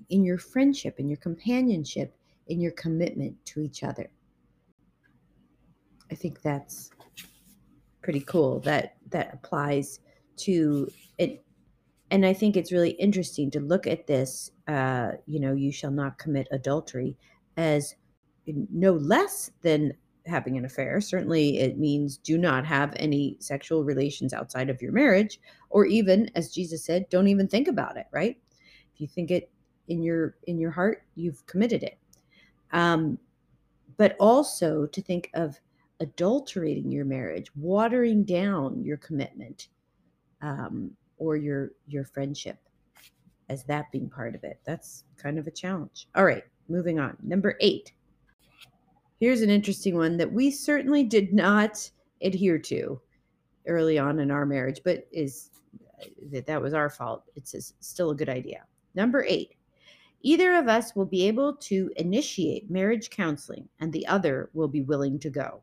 in 0.10 0.26
your 0.26 0.38
friendship, 0.38 1.00
in 1.00 1.08
your 1.08 1.18
companionship, 1.18 2.14
in 2.48 2.60
your 2.60 2.74
commitment 2.74 3.34
to 3.46 3.62
each 3.62 3.84
other. 3.84 4.10
I 6.12 6.16
think 6.16 6.42
that's 6.42 6.92
pretty 8.02 8.20
cool 8.20 8.60
that 8.60 8.98
that 9.12 9.34
applies 9.34 10.02
to 10.36 10.90
it 11.18 11.46
and 12.10 12.26
i 12.26 12.34
think 12.34 12.58
it's 12.58 12.72
really 12.72 12.90
interesting 12.92 13.52
to 13.52 13.60
look 13.60 13.86
at 13.86 14.08
this 14.08 14.50
uh 14.68 15.12
you 15.28 15.40
know 15.40 15.54
you 15.54 15.72
shall 15.72 15.92
not 15.92 16.18
commit 16.18 16.48
adultery 16.52 17.16
as 17.58 17.94
no 18.48 18.94
less 18.94 19.52
than 19.62 19.94
having 20.26 20.58
an 20.58 20.66
affair 20.66 21.02
certainly 21.02 21.60
it 21.60 21.78
means 21.78 22.18
do 22.18 22.38
not 22.38 22.66
have 22.66 22.94
any 22.98 23.38
sexual 23.40 23.84
relations 23.84 24.34
outside 24.34 24.70
of 24.70 24.82
your 24.82 24.92
marriage 24.92 25.40
or 25.70 25.86
even 25.86 26.30
as 26.36 26.54
jesus 26.54 26.84
said 26.84 27.10
don't 27.10 27.28
even 27.28 27.48
think 27.48 27.68
about 27.68 27.98
it 27.98 28.06
right 28.12 28.38
if 28.94 29.02
you 29.02 29.08
think 29.08 29.32
it 29.32 29.50
in 29.88 30.04
your 30.04 30.36
in 30.48 30.60
your 30.60 30.72
heart 30.72 31.04
you've 31.16 31.46
committed 31.48 31.82
it 31.82 31.98
um 32.72 33.18
but 33.98 34.16
also 34.20 34.86
to 34.88 35.02
think 35.02 35.30
of 35.34 35.60
adulterating 36.02 36.92
your 36.92 37.06
marriage, 37.06 37.56
watering 37.56 38.24
down 38.24 38.84
your 38.84 38.98
commitment 38.98 39.70
um, 40.42 40.92
or 41.18 41.38
your 41.38 41.72
your 41.88 42.04
friendship 42.04 42.58
as 43.50 43.64
that 43.66 43.92
being 43.92 44.10
part 44.10 44.34
of 44.36 44.44
it. 44.44 44.60
That's 44.66 45.04
kind 45.18 45.38
of 45.38 45.48
a 45.48 45.52
challenge. 45.52 46.08
All 46.16 46.26
right, 46.26 46.44
moving 46.68 47.00
on. 47.00 47.16
Number 47.22 47.56
eight. 47.62 47.94
Here's 49.22 49.42
an 49.42 49.52
interesting 49.52 49.96
one 49.96 50.18
that 50.18 50.34
we 50.34 50.50
certainly 50.50 51.04
did 51.04 51.32
not 51.32 51.90
adhere 52.24 52.58
to 52.58 53.00
early 53.68 54.00
on 54.00 54.20
in 54.20 54.32
our 54.32 54.48
marriage, 54.48 54.82
but 54.84 55.08
is 55.12 55.52
that 56.32 56.48
that 56.48 56.60
was 56.60 56.74
our 56.74 56.90
fault. 56.90 57.26
It's 57.36 57.74
still 57.82 58.10
a 58.10 58.16
good 58.16 58.30
idea. 58.30 58.64
Number 58.96 59.24
eight. 59.30 59.54
Either 60.24 60.56
of 60.56 60.68
us 60.68 60.96
will 60.96 61.06
be 61.06 61.28
able 61.28 61.56
to 61.58 61.92
initiate 61.98 62.72
marriage 62.72 63.12
counseling, 63.12 63.70
and 63.80 63.94
the 63.94 64.08
other 64.08 64.50
will 64.54 64.68
be 64.68 64.82
willing 64.82 65.20
to 65.20 65.30
go. 65.30 65.62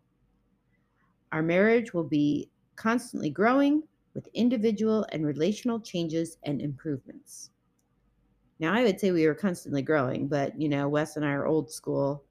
Our 1.32 1.42
marriage 1.42 1.92
will 1.92 2.04
be 2.04 2.48
constantly 2.76 3.28
growing 3.28 3.82
with 4.14 4.28
individual 4.34 5.04
and 5.10 5.26
relational 5.26 5.80
changes 5.80 6.38
and 6.44 6.62
improvements. 6.62 7.50
Now, 8.60 8.72
I 8.72 8.84
would 8.84 9.00
say 9.00 9.10
we 9.10 9.26
were 9.26 9.34
constantly 9.34 9.82
growing, 9.82 10.28
but 10.28 10.60
you 10.60 10.68
know, 10.68 10.88
Wes 10.88 11.16
and 11.16 11.24
I 11.24 11.32
are 11.32 11.46
old 11.46 11.72
school 11.72 12.22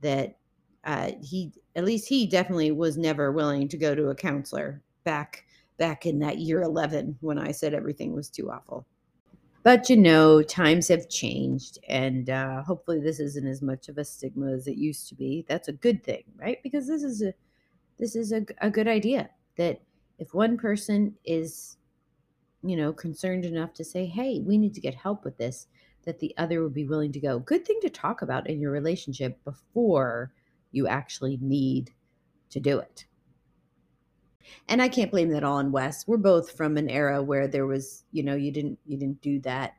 that 0.00 0.36
uh, 0.84 1.12
he, 1.22 1.52
at 1.76 1.84
least 1.84 2.08
he 2.08 2.26
definitely 2.26 2.72
was 2.72 2.96
never 2.96 3.32
willing 3.32 3.68
to 3.68 3.76
go 3.76 3.94
to 3.94 4.08
a 4.08 4.14
counselor 4.14 4.82
back 5.04 5.44
back 5.76 6.06
in 6.06 6.20
that 6.20 6.38
year 6.38 6.62
11 6.62 7.16
when 7.20 7.36
I 7.36 7.50
said 7.50 7.74
everything 7.74 8.14
was 8.14 8.30
too 8.30 8.50
awful. 8.50 8.86
But 9.64 9.88
you 9.88 9.96
know, 9.96 10.42
times 10.42 10.88
have 10.88 11.08
changed, 11.08 11.78
and 11.88 12.28
uh, 12.28 12.62
hopefully, 12.62 13.00
this 13.00 13.18
isn't 13.18 13.46
as 13.46 13.62
much 13.62 13.88
of 13.88 13.96
a 13.96 14.04
stigma 14.04 14.52
as 14.52 14.66
it 14.66 14.76
used 14.76 15.08
to 15.08 15.14
be. 15.14 15.44
That's 15.48 15.68
a 15.68 15.72
good 15.72 16.04
thing, 16.04 16.22
right? 16.36 16.58
Because 16.62 16.86
this 16.86 17.02
is 17.02 17.22
a 17.22 17.32
this 17.98 18.14
is 18.14 18.32
a, 18.32 18.44
a 18.60 18.70
good 18.70 18.88
idea 18.88 19.30
that 19.56 19.80
if 20.18 20.34
one 20.34 20.56
person 20.58 21.14
is 21.24 21.76
you 22.62 22.76
know 22.76 22.92
concerned 22.92 23.44
enough 23.44 23.74
to 23.74 23.84
say 23.84 24.06
hey 24.06 24.40
we 24.40 24.56
need 24.56 24.74
to 24.74 24.80
get 24.80 24.94
help 24.94 25.24
with 25.24 25.36
this 25.36 25.66
that 26.04 26.18
the 26.18 26.34
other 26.38 26.62
would 26.62 26.74
be 26.74 26.86
willing 26.86 27.12
to 27.12 27.20
go 27.20 27.38
good 27.38 27.64
thing 27.64 27.78
to 27.82 27.90
talk 27.90 28.22
about 28.22 28.48
in 28.48 28.60
your 28.60 28.70
relationship 28.70 29.42
before 29.44 30.32
you 30.74 30.86
actually 30.86 31.38
need 31.40 31.92
to 32.50 32.60
do 32.60 32.78
it 32.78 33.06
and 34.68 34.82
i 34.82 34.88
can't 34.88 35.10
blame 35.10 35.28
that 35.30 35.44
all 35.44 35.56
on 35.56 35.72
wes 35.72 36.06
we're 36.06 36.16
both 36.16 36.56
from 36.56 36.76
an 36.76 36.88
era 36.88 37.22
where 37.22 37.48
there 37.48 37.66
was 37.66 38.04
you 38.12 38.22
know 38.22 38.34
you 38.34 38.50
didn't 38.50 38.78
you 38.86 38.96
didn't 38.96 39.20
do 39.20 39.40
that 39.40 39.74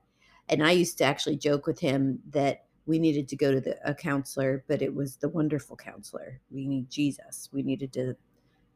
and 0.49 0.65
i 0.65 0.71
used 0.71 0.97
to 0.97 1.03
actually 1.03 1.35
joke 1.35 1.67
with 1.67 1.79
him 1.79 2.19
that 2.29 2.65
we 2.85 2.99
needed 2.99 3.27
to 3.29 3.35
go 3.35 3.51
to 3.51 3.59
the, 3.59 3.77
a 3.87 3.93
counselor, 3.93 4.63
but 4.67 4.81
it 4.81 4.93
was 4.93 5.17
the 5.17 5.29
wonderful 5.29 5.75
counselor. 5.75 6.39
We 6.51 6.67
need 6.67 6.89
Jesus. 6.89 7.49
We 7.51 7.63
needed 7.63 7.91
to 7.93 8.15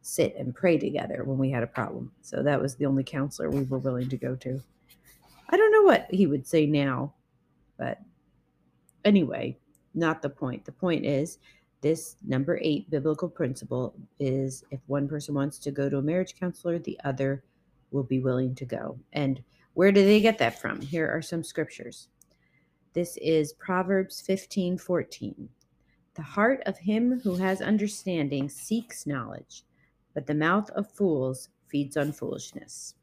sit 0.01 0.36
and 0.36 0.55
pray 0.55 0.77
together 0.77 1.23
when 1.23 1.38
we 1.38 1.51
had 1.51 1.63
a 1.63 1.67
problem. 1.67 2.12
So 2.21 2.41
that 2.41 2.62
was 2.62 2.75
the 2.75 2.86
only 2.86 3.03
counselor 3.03 3.49
we 3.49 3.63
were 3.63 3.77
willing 3.77 4.10
to 4.10 4.17
go 4.17 4.36
to. 4.36 4.62
I 5.49 5.58
don't 5.58 5.71
know 5.71 5.84
what 5.84 6.08
he 6.10 6.25
would 6.25 6.47
say 6.47 6.65
now, 6.65 7.13
but 7.77 7.99
anyway, 9.05 9.58
not 9.93 10.21
the 10.21 10.29
point. 10.29 10.65
The 10.65 10.71
point 10.71 11.05
is 11.05 11.38
this 11.81 12.17
number 12.25 12.59
eight 12.61 12.89
biblical 12.89 13.29
principle 13.29 13.95
is 14.19 14.63
if 14.71 14.81
one 14.87 15.07
person 15.07 15.33
wants 15.33 15.57
to 15.59 15.71
go 15.71 15.89
to 15.89 15.97
a 15.97 16.01
marriage 16.01 16.35
counselor, 16.37 16.77
the 16.79 16.99
other 17.03 17.43
will 17.91 18.03
be 18.03 18.19
willing 18.19 18.53
to 18.55 18.65
go. 18.65 18.99
And 19.13 19.41
where 19.73 19.91
do 19.91 20.03
they 20.03 20.19
get 20.19 20.37
that 20.39 20.59
from? 20.59 20.81
Here 20.81 21.09
are 21.09 21.21
some 21.21 21.43
scriptures. 21.43 22.09
This 22.93 23.17
is 23.17 23.53
Proverbs 23.53 24.19
15 24.21 24.77
14. 24.77 25.49
The 26.15 26.21
heart 26.21 26.61
of 26.65 26.77
him 26.77 27.21
who 27.21 27.35
has 27.35 27.61
understanding 27.61 28.49
seeks 28.49 29.07
knowledge, 29.07 29.63
but 30.13 30.27
the 30.27 30.33
mouth 30.33 30.69
of 30.71 30.91
fools 30.91 31.49
feeds 31.67 31.95
on 31.95 32.11
foolishness. 32.11 32.95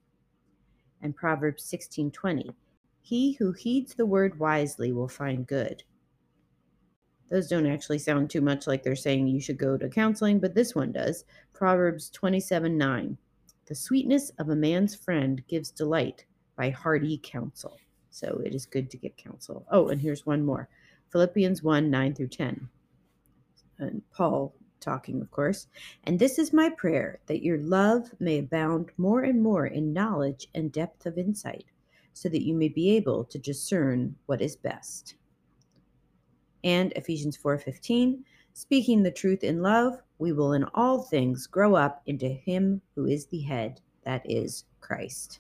And 1.01 1.17
Proverbs 1.17 1.65
16 1.65 2.11
20. 2.11 2.51
He 3.01 3.33
who 3.35 3.53
heeds 3.53 3.95
the 3.95 4.05
word 4.05 4.39
wisely 4.39 4.93
will 4.93 5.09
find 5.09 5.47
good. 5.47 5.85
Those 7.29 7.49
don't 7.49 7.67
actually 7.67 7.99
sound 7.99 8.31
too 8.31 8.41
much 8.41 8.67
like 8.67 8.83
they're 8.83 8.97
saying 8.97 9.27
you 9.27 9.41
should 9.41 9.59
go 9.59 9.77
to 9.77 9.89
counseling, 9.89 10.39
but 10.39 10.55
this 10.55 10.75
one 10.75 10.93
does. 10.93 11.25
Proverbs 11.53 12.11
27 12.11 12.77
9. 12.77 13.19
The 13.67 13.75
sweetness 13.75 14.31
of 14.39 14.49
a 14.49 14.57
man's 14.57 14.95
friend 14.95 15.43
gives 15.49 15.71
delight 15.71 16.25
by 16.57 16.71
hearty 16.71 17.21
counsel. 17.23 17.79
So 18.11 18.41
it 18.45 18.55
is 18.55 18.65
good 18.65 18.91
to 18.91 18.97
get 18.97 19.17
counsel. 19.17 19.67
Oh, 19.71 19.89
and 19.89 20.01
here's 20.01 20.25
one 20.25 20.45
more 20.45 20.69
Philippians 21.11 21.63
1 21.63 21.91
9 21.91 22.15
through 22.15 22.29
10. 22.29 22.69
And 23.79 24.03
Paul 24.13 24.55
talking, 24.81 25.21
of 25.21 25.31
course. 25.31 25.67
And 26.05 26.19
this 26.19 26.39
is 26.39 26.53
my 26.53 26.71
prayer 26.71 27.19
that 27.27 27.43
your 27.43 27.59
love 27.59 28.11
may 28.21 28.39
abound 28.39 28.91
more 28.97 29.23
and 29.23 29.43
more 29.43 29.67
in 29.67 29.93
knowledge 29.93 30.47
and 30.55 30.71
depth 30.71 31.07
of 31.07 31.19
insight, 31.19 31.67
so 32.13 32.29
that 32.29 32.45
you 32.45 32.55
may 32.55 32.69
be 32.69 32.97
able 32.97 33.25
to 33.25 33.39
discern 33.39 34.15
what 34.27 34.41
is 34.41 34.57
best. 34.57 35.17
And 36.67 36.93
Ephesians 36.95 37.37
4:15, 37.37 38.25
speaking 38.53 39.05
the 39.05 39.11
truth 39.13 39.45
in 39.45 39.63
love, 39.63 40.03
we 40.19 40.33
will 40.33 40.53
in 40.53 40.65
all 40.75 41.01
things 41.01 41.47
grow 41.47 41.77
up 41.77 42.03
into 42.07 42.29
him 42.29 42.83
who 42.97 43.07
is 43.07 43.27
the 43.27 43.41
head, 43.41 43.81
that 44.03 44.29
is 44.29 44.65
Christ. 44.81 45.39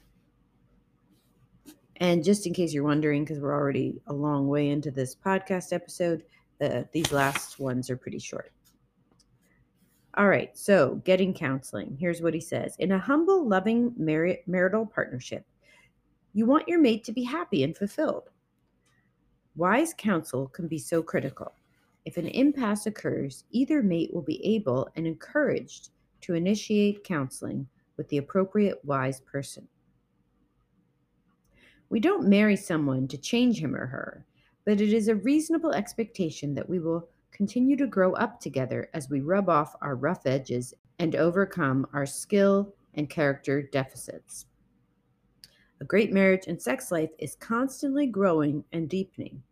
And 1.96 2.22
just 2.22 2.46
in 2.46 2.54
case 2.54 2.72
you're 2.72 2.84
wondering, 2.84 3.24
because 3.24 3.40
we're 3.40 3.52
already 3.52 4.00
a 4.06 4.12
long 4.12 4.46
way 4.46 4.68
into 4.68 4.92
this 4.92 5.16
podcast 5.16 5.72
episode, 5.72 6.22
the, 6.60 6.88
these 6.92 7.10
last 7.10 7.58
ones 7.58 7.90
are 7.90 7.96
pretty 7.96 8.20
short. 8.20 8.52
All 10.14 10.28
right, 10.28 10.56
so 10.56 11.02
getting 11.04 11.34
counseling. 11.34 11.96
Here's 11.98 12.22
what 12.22 12.34
he 12.34 12.40
says 12.40 12.76
In 12.78 12.92
a 12.92 13.00
humble, 13.00 13.48
loving 13.48 13.92
mar- 13.96 14.38
marital 14.46 14.86
partnership, 14.86 15.44
you 16.34 16.46
want 16.46 16.68
your 16.68 16.78
mate 16.78 17.02
to 17.02 17.12
be 17.12 17.24
happy 17.24 17.64
and 17.64 17.76
fulfilled. 17.76 18.30
Wise 19.56 19.94
counsel 19.96 20.48
can 20.48 20.68
be 20.68 20.78
so 20.78 21.02
critical. 21.02 21.54
If 22.04 22.18
an 22.18 22.26
impasse 22.28 22.86
occurs, 22.86 23.44
either 23.50 23.82
mate 23.82 24.12
will 24.12 24.22
be 24.22 24.44
able 24.44 24.88
and 24.96 25.06
encouraged 25.06 25.90
to 26.20 26.34
initiate 26.34 27.04
counseling 27.04 27.66
with 27.96 28.06
the 28.08 28.18
appropriate 28.18 28.84
wise 28.84 29.20
person. 29.20 29.66
We 31.88 32.00
don't 32.00 32.28
marry 32.28 32.56
someone 32.56 33.08
to 33.08 33.16
change 33.16 33.58
him 33.58 33.74
or 33.74 33.86
her, 33.86 34.26
but 34.66 34.80
it 34.80 34.92
is 34.92 35.08
a 35.08 35.14
reasonable 35.14 35.72
expectation 35.72 36.54
that 36.54 36.68
we 36.68 36.78
will 36.78 37.08
continue 37.30 37.76
to 37.76 37.86
grow 37.86 38.12
up 38.14 38.40
together 38.40 38.90
as 38.92 39.08
we 39.08 39.20
rub 39.20 39.48
off 39.48 39.74
our 39.80 39.94
rough 39.94 40.26
edges 40.26 40.74
and 40.98 41.16
overcome 41.16 41.86
our 41.94 42.06
skill 42.06 42.74
and 42.94 43.08
character 43.08 43.62
deficits. 43.62 44.46
A 45.80 45.84
great 45.84 46.12
marriage 46.12 46.46
and 46.46 46.60
sex 46.60 46.90
life 46.90 47.10
is 47.18 47.36
constantly 47.36 48.06
growing 48.06 48.64
and 48.72 48.88
deepening. 48.88 49.42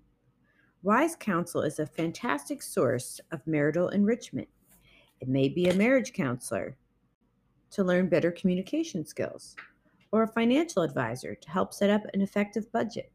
Wise 0.82 1.16
counsel 1.16 1.60
is 1.62 1.78
a 1.78 1.86
fantastic 1.86 2.62
source 2.62 3.20
of 3.30 3.46
marital 3.46 3.88
enrichment. 3.90 4.48
It 5.20 5.28
may 5.28 5.48
be 5.48 5.68
a 5.68 5.74
marriage 5.74 6.12
counselor 6.12 6.76
to 7.72 7.84
learn 7.84 8.08
better 8.08 8.30
communication 8.32 9.04
skills 9.04 9.54
or 10.12 10.22
a 10.22 10.28
financial 10.28 10.82
advisor 10.82 11.34
to 11.34 11.50
help 11.50 11.74
set 11.74 11.90
up 11.90 12.02
an 12.14 12.22
effective 12.22 12.70
budget. 12.72 13.10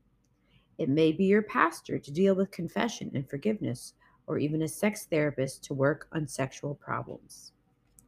It 0.78 0.90
may 0.90 1.12
be 1.12 1.26
your 1.26 1.42
pastor 1.44 1.98
to 1.98 2.12
deal 2.12 2.36
with 2.36 2.52
confession 2.52 3.12
and 3.14 3.30
forgiveness, 3.30 3.94
or 4.28 4.38
even 4.38 4.62
a 4.62 4.68
sex 4.68 5.06
therapist 5.06 5.64
to 5.64 5.74
work 5.74 6.08
on 6.12 6.28
sexual 6.28 6.76
problems. 6.76 7.54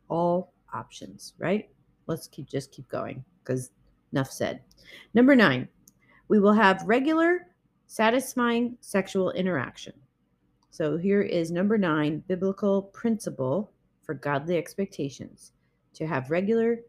All 0.09 0.53
options, 0.73 1.33
right? 1.39 1.69
Let's 2.07 2.27
keep 2.27 2.47
just 2.47 2.71
keep 2.71 2.87
going 2.87 3.25
because 3.43 3.71
enough 4.11 4.31
said. 4.31 4.61
Number 5.13 5.35
nine, 5.35 5.67
we 6.27 6.39
will 6.39 6.53
have 6.53 6.83
regular, 6.85 7.47
satisfying 7.87 8.77
sexual 8.79 9.31
interaction. 9.31 9.93
So 10.69 10.97
here 10.97 11.21
is 11.21 11.51
number 11.51 11.77
nine 11.77 12.23
biblical 12.27 12.83
principle 12.83 13.71
for 14.01 14.13
godly 14.13 14.57
expectations 14.57 15.51
to 15.93 16.07
have 16.07 16.31
regular, 16.31 16.79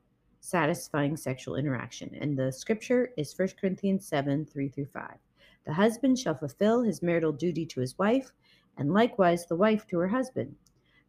satisfying 0.40 1.16
sexual 1.16 1.56
interaction. 1.56 2.16
And 2.20 2.38
the 2.38 2.52
scripture 2.52 3.11
is 3.16 3.37
1 3.37 3.48
Corinthians 3.61 4.06
7 4.06 4.46
3 4.46 4.68
through 4.68 4.87
5. 4.87 5.18
The 5.64 5.72
husband 5.72 6.18
shall 6.18 6.35
fulfill 6.35 6.82
his 6.82 7.02
marital 7.02 7.32
duty 7.32 7.66
to 7.66 7.80
his 7.80 7.98
wife, 7.98 8.32
and 8.76 8.92
likewise 8.92 9.46
the 9.46 9.56
wife 9.56 9.87
to 9.88 9.98
her 9.98 10.08
husband. 10.08 10.54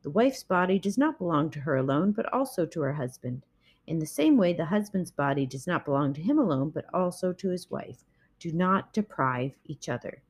The 0.04 0.12
wife's 0.12 0.44
body 0.44 0.80
does 0.80 0.98
not 0.98 1.18
belong 1.18 1.50
to 1.52 1.62
her 1.62 1.78
alone, 1.78 2.12
but 2.12 2.32
also 2.34 2.66
to 2.66 2.82
her 2.82 2.94
husband. 2.94 3.44
In 3.88 4.00
the 4.00 4.06
same 4.06 4.38
way, 4.38 4.54
the 4.54 4.66
husband's 4.66 5.12
body 5.12 5.46
does 5.46 5.68
not 5.68 5.86
belong 5.86 6.14
to 6.14 6.22
him 6.22 6.40
alone, 6.40 6.70
but 6.70 6.86
also 6.94 7.34
to 7.34 7.50
his 7.50 7.70
wife. 7.70 8.06
Do 8.40 8.52
not 8.52 8.94
deprive 8.94 9.54
each 9.66 9.90
other. 9.90 10.22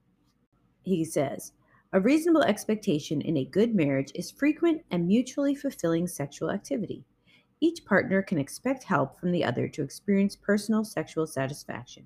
He 0.82 1.06
says, 1.06 1.54
a 1.94 2.00
reasonable 2.00 2.42
expectation 2.42 3.22
in 3.22 3.38
a 3.38 3.46
good 3.46 3.76
marriage 3.76 4.12
is 4.16 4.32
frequent 4.32 4.84
and 4.90 5.08
mutually 5.08 5.54
fulfilling 5.54 6.08
sexual 6.08 6.50
activity. 6.50 7.06
Each 7.60 7.86
partner 7.86 8.24
can 8.24 8.40
expect 8.40 8.84
help 8.84 9.20
from 9.20 9.32
the 9.32 9.46
other 9.46 9.68
to 9.68 9.84
experience 9.84 10.36
personal 10.36 10.84
sexual 10.84 11.28
satisfaction. 11.28 12.06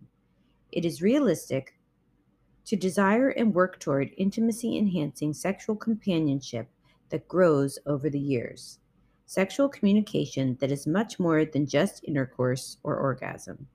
It 0.73 0.83
is 0.83 1.01
realistic 1.01 1.79
to 2.65 2.75
desire 2.75 3.29
and 3.29 3.55
work 3.55 3.79
toward 3.79 4.11
intimacy 4.17 4.77
enhancing 4.77 5.33
sexual 5.33 5.77
companionship 5.77 6.67
that 7.09 7.29
grows 7.29 7.79
over 7.85 8.09
the 8.09 8.19
years. 8.19 8.79
Sexual 9.29 9.67
communication 9.67 10.57
that 10.61 10.71
is 10.71 10.87
much 10.87 11.19
more 11.19 11.43
than 11.43 11.67
just 11.67 12.05
intercourse 12.05 12.77
or 12.83 12.95
orgasm. 12.95 13.67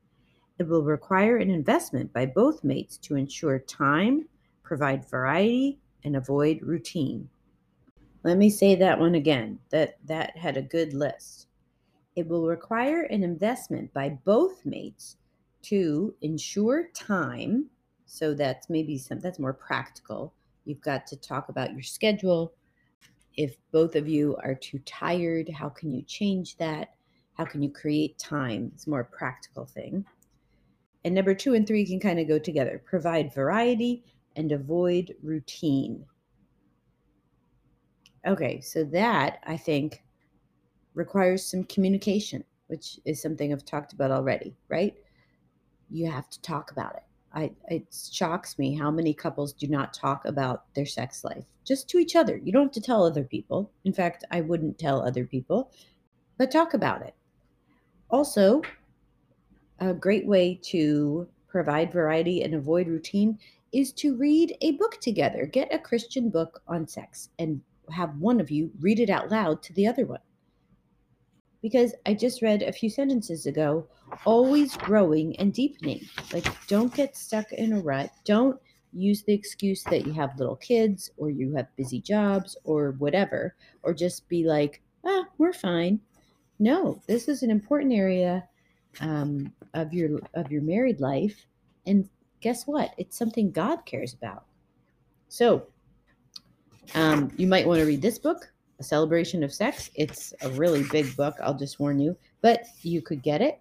It 0.58 0.66
will 0.66 0.82
require 0.82 1.36
an 1.36 1.50
investment 1.50 2.10
by 2.10 2.24
both 2.24 2.64
mates 2.64 2.96
to 2.98 3.16
ensure 3.16 3.58
time, 3.58 4.26
provide 4.62 5.08
variety, 5.10 5.78
and 6.04 6.16
avoid 6.16 6.62
routine. 6.62 7.28
Let 8.22 8.38
me 8.38 8.48
say 8.48 8.76
that 8.76 8.98
one 8.98 9.14
again. 9.14 9.58
That 9.68 9.98
that 10.06 10.34
had 10.38 10.56
a 10.56 10.62
good 10.62 10.94
list. 10.94 11.48
It 12.16 12.26
will 12.26 12.46
require 12.46 13.02
an 13.02 13.22
investment 13.22 13.92
by 13.92 14.18
both 14.24 14.64
mates 14.64 15.18
to 15.64 16.14
ensure 16.22 16.88
time. 16.94 17.68
So 18.06 18.32
that's 18.32 18.70
maybe 18.70 18.96
some 18.96 19.20
that's 19.20 19.38
more 19.38 19.52
practical. 19.52 20.32
You've 20.64 20.80
got 20.80 21.06
to 21.08 21.16
talk 21.16 21.50
about 21.50 21.74
your 21.74 21.82
schedule. 21.82 22.54
If 23.36 23.56
both 23.70 23.96
of 23.96 24.08
you 24.08 24.36
are 24.42 24.54
too 24.54 24.78
tired, 24.80 25.48
how 25.48 25.68
can 25.68 25.92
you 25.92 26.02
change 26.02 26.56
that? 26.58 26.94
How 27.34 27.44
can 27.44 27.62
you 27.62 27.70
create 27.70 28.18
time? 28.18 28.70
It's 28.74 28.86
a 28.86 28.90
more 28.90 29.04
practical 29.04 29.64
thing. 29.64 30.04
And 31.04 31.14
number 31.14 31.34
two 31.34 31.54
and 31.54 31.66
three 31.66 31.86
can 31.86 31.98
kind 31.98 32.20
of 32.20 32.28
go 32.28 32.38
together 32.38 32.82
provide 32.84 33.34
variety 33.34 34.04
and 34.36 34.52
avoid 34.52 35.14
routine. 35.22 36.04
Okay, 38.26 38.60
so 38.60 38.84
that 38.84 39.40
I 39.44 39.56
think 39.56 40.02
requires 40.94 41.44
some 41.44 41.64
communication, 41.64 42.44
which 42.68 43.00
is 43.04 43.20
something 43.20 43.52
I've 43.52 43.64
talked 43.64 43.92
about 43.92 44.10
already, 44.10 44.54
right? 44.68 44.94
You 45.90 46.10
have 46.10 46.30
to 46.30 46.40
talk 46.42 46.70
about 46.70 46.94
it. 46.94 47.02
I, 47.34 47.52
it 47.68 47.86
shocks 48.12 48.58
me 48.58 48.74
how 48.74 48.90
many 48.90 49.14
couples 49.14 49.52
do 49.52 49.66
not 49.66 49.94
talk 49.94 50.24
about 50.24 50.64
their 50.74 50.86
sex 50.86 51.24
life 51.24 51.44
just 51.64 51.88
to 51.90 51.98
each 51.98 52.16
other. 52.16 52.36
You 52.36 52.52
don't 52.52 52.64
have 52.64 52.72
to 52.72 52.80
tell 52.80 53.04
other 53.04 53.24
people. 53.24 53.70
In 53.84 53.92
fact, 53.92 54.24
I 54.30 54.40
wouldn't 54.40 54.78
tell 54.78 55.00
other 55.00 55.24
people, 55.24 55.70
but 56.38 56.50
talk 56.50 56.74
about 56.74 57.02
it. 57.02 57.14
Also, 58.10 58.62
a 59.78 59.94
great 59.94 60.26
way 60.26 60.60
to 60.64 61.26
provide 61.48 61.92
variety 61.92 62.42
and 62.42 62.54
avoid 62.54 62.88
routine 62.88 63.38
is 63.72 63.92
to 63.92 64.16
read 64.16 64.56
a 64.60 64.72
book 64.72 65.00
together. 65.00 65.46
Get 65.46 65.72
a 65.72 65.78
Christian 65.78 66.28
book 66.28 66.62
on 66.68 66.86
sex 66.86 67.30
and 67.38 67.60
have 67.90 68.16
one 68.18 68.40
of 68.40 68.50
you 68.50 68.70
read 68.80 69.00
it 69.00 69.10
out 69.10 69.30
loud 69.30 69.62
to 69.62 69.72
the 69.72 69.86
other 69.86 70.06
one 70.06 70.20
because 71.62 71.94
I 72.04 72.14
just 72.14 72.42
read 72.42 72.62
a 72.62 72.72
few 72.72 72.90
sentences 72.90 73.46
ago 73.46 73.86
always 74.24 74.76
growing 74.76 75.36
and 75.38 75.52
deepening. 75.52 76.00
Like, 76.32 76.46
don't 76.66 76.94
get 76.94 77.16
stuck 77.16 77.52
in 77.52 77.72
a 77.72 77.80
rut. 77.80 78.10
Don't 78.24 78.58
use 78.92 79.22
the 79.22 79.32
excuse 79.32 79.82
that 79.84 80.06
you 80.06 80.12
have 80.12 80.38
little 80.38 80.56
kids 80.56 81.10
or 81.16 81.30
you 81.30 81.54
have 81.56 81.74
busy 81.76 82.00
jobs 82.00 82.56
or 82.64 82.92
whatever, 82.98 83.56
or 83.82 83.94
just 83.94 84.28
be 84.28 84.44
like, 84.44 84.82
ah, 85.04 85.24
we're 85.38 85.52
fine. 85.52 86.00
No, 86.58 87.00
this 87.06 87.28
is 87.28 87.42
an 87.42 87.50
important 87.50 87.92
area 87.92 88.46
um, 89.00 89.52
of 89.74 89.92
your 89.92 90.20
of 90.34 90.52
your 90.52 90.62
married 90.62 91.00
life, 91.00 91.46
and 91.86 92.08
guess 92.40 92.66
what? 92.66 92.90
It's 92.98 93.16
something 93.16 93.50
God 93.50 93.84
cares 93.86 94.12
about. 94.12 94.44
So, 95.28 95.66
um, 96.94 97.32
you 97.36 97.46
might 97.46 97.66
want 97.66 97.80
to 97.80 97.86
read 97.86 98.02
this 98.02 98.18
book 98.18 98.52
a 98.82 98.84
celebration 98.84 99.44
of 99.44 99.52
sex. 99.52 99.90
It's 99.94 100.34
a 100.42 100.50
really 100.50 100.82
big 100.90 101.16
book, 101.16 101.36
I'll 101.40 101.56
just 101.56 101.78
warn 101.78 102.00
you, 102.00 102.16
but 102.40 102.64
you 102.82 103.00
could 103.00 103.22
get 103.22 103.40
it. 103.40 103.60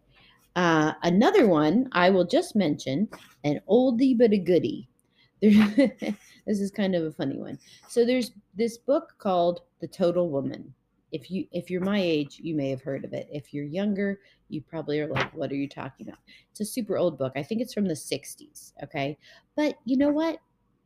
Uh, 0.55 0.93
another 1.03 1.47
one 1.47 1.87
I 1.93 2.09
will 2.09 2.25
just 2.25 2.55
mention 2.55 3.07
an 3.43 3.61
oldie 3.69 4.17
but 4.17 4.33
a 4.33 4.37
goodie. 4.37 4.89
this 5.41 6.15
is 6.45 6.71
kind 6.71 6.95
of 6.95 7.03
a 7.03 7.11
funny 7.11 7.37
one. 7.37 7.57
So 7.87 8.05
there's 8.05 8.31
this 8.55 8.77
book 8.77 9.15
called 9.17 9.61
The 9.79 9.87
Total 9.87 10.29
Woman. 10.29 10.73
If 11.11 11.31
you 11.31 11.45
if 11.51 11.69
you're 11.69 11.83
my 11.83 11.99
age, 11.99 12.39
you 12.41 12.55
may 12.55 12.69
have 12.69 12.81
heard 12.81 13.03
of 13.03 13.13
it. 13.13 13.27
If 13.31 13.53
you're 13.53 13.65
younger, 13.65 14.19
you 14.49 14.61
probably 14.61 14.99
are 15.01 15.07
like, 15.07 15.33
"What 15.35 15.51
are 15.51 15.55
you 15.55 15.67
talking 15.67 16.07
about?" 16.07 16.19
It's 16.51 16.61
a 16.61 16.65
super 16.65 16.97
old 16.97 17.17
book. 17.17 17.33
I 17.35 17.43
think 17.43 17.59
it's 17.61 17.73
from 17.73 17.87
the 17.87 17.95
60s, 17.95 18.73
okay? 18.83 19.17
But 19.55 19.77
you 19.83 19.97
know 19.97 20.09
what? 20.09 20.39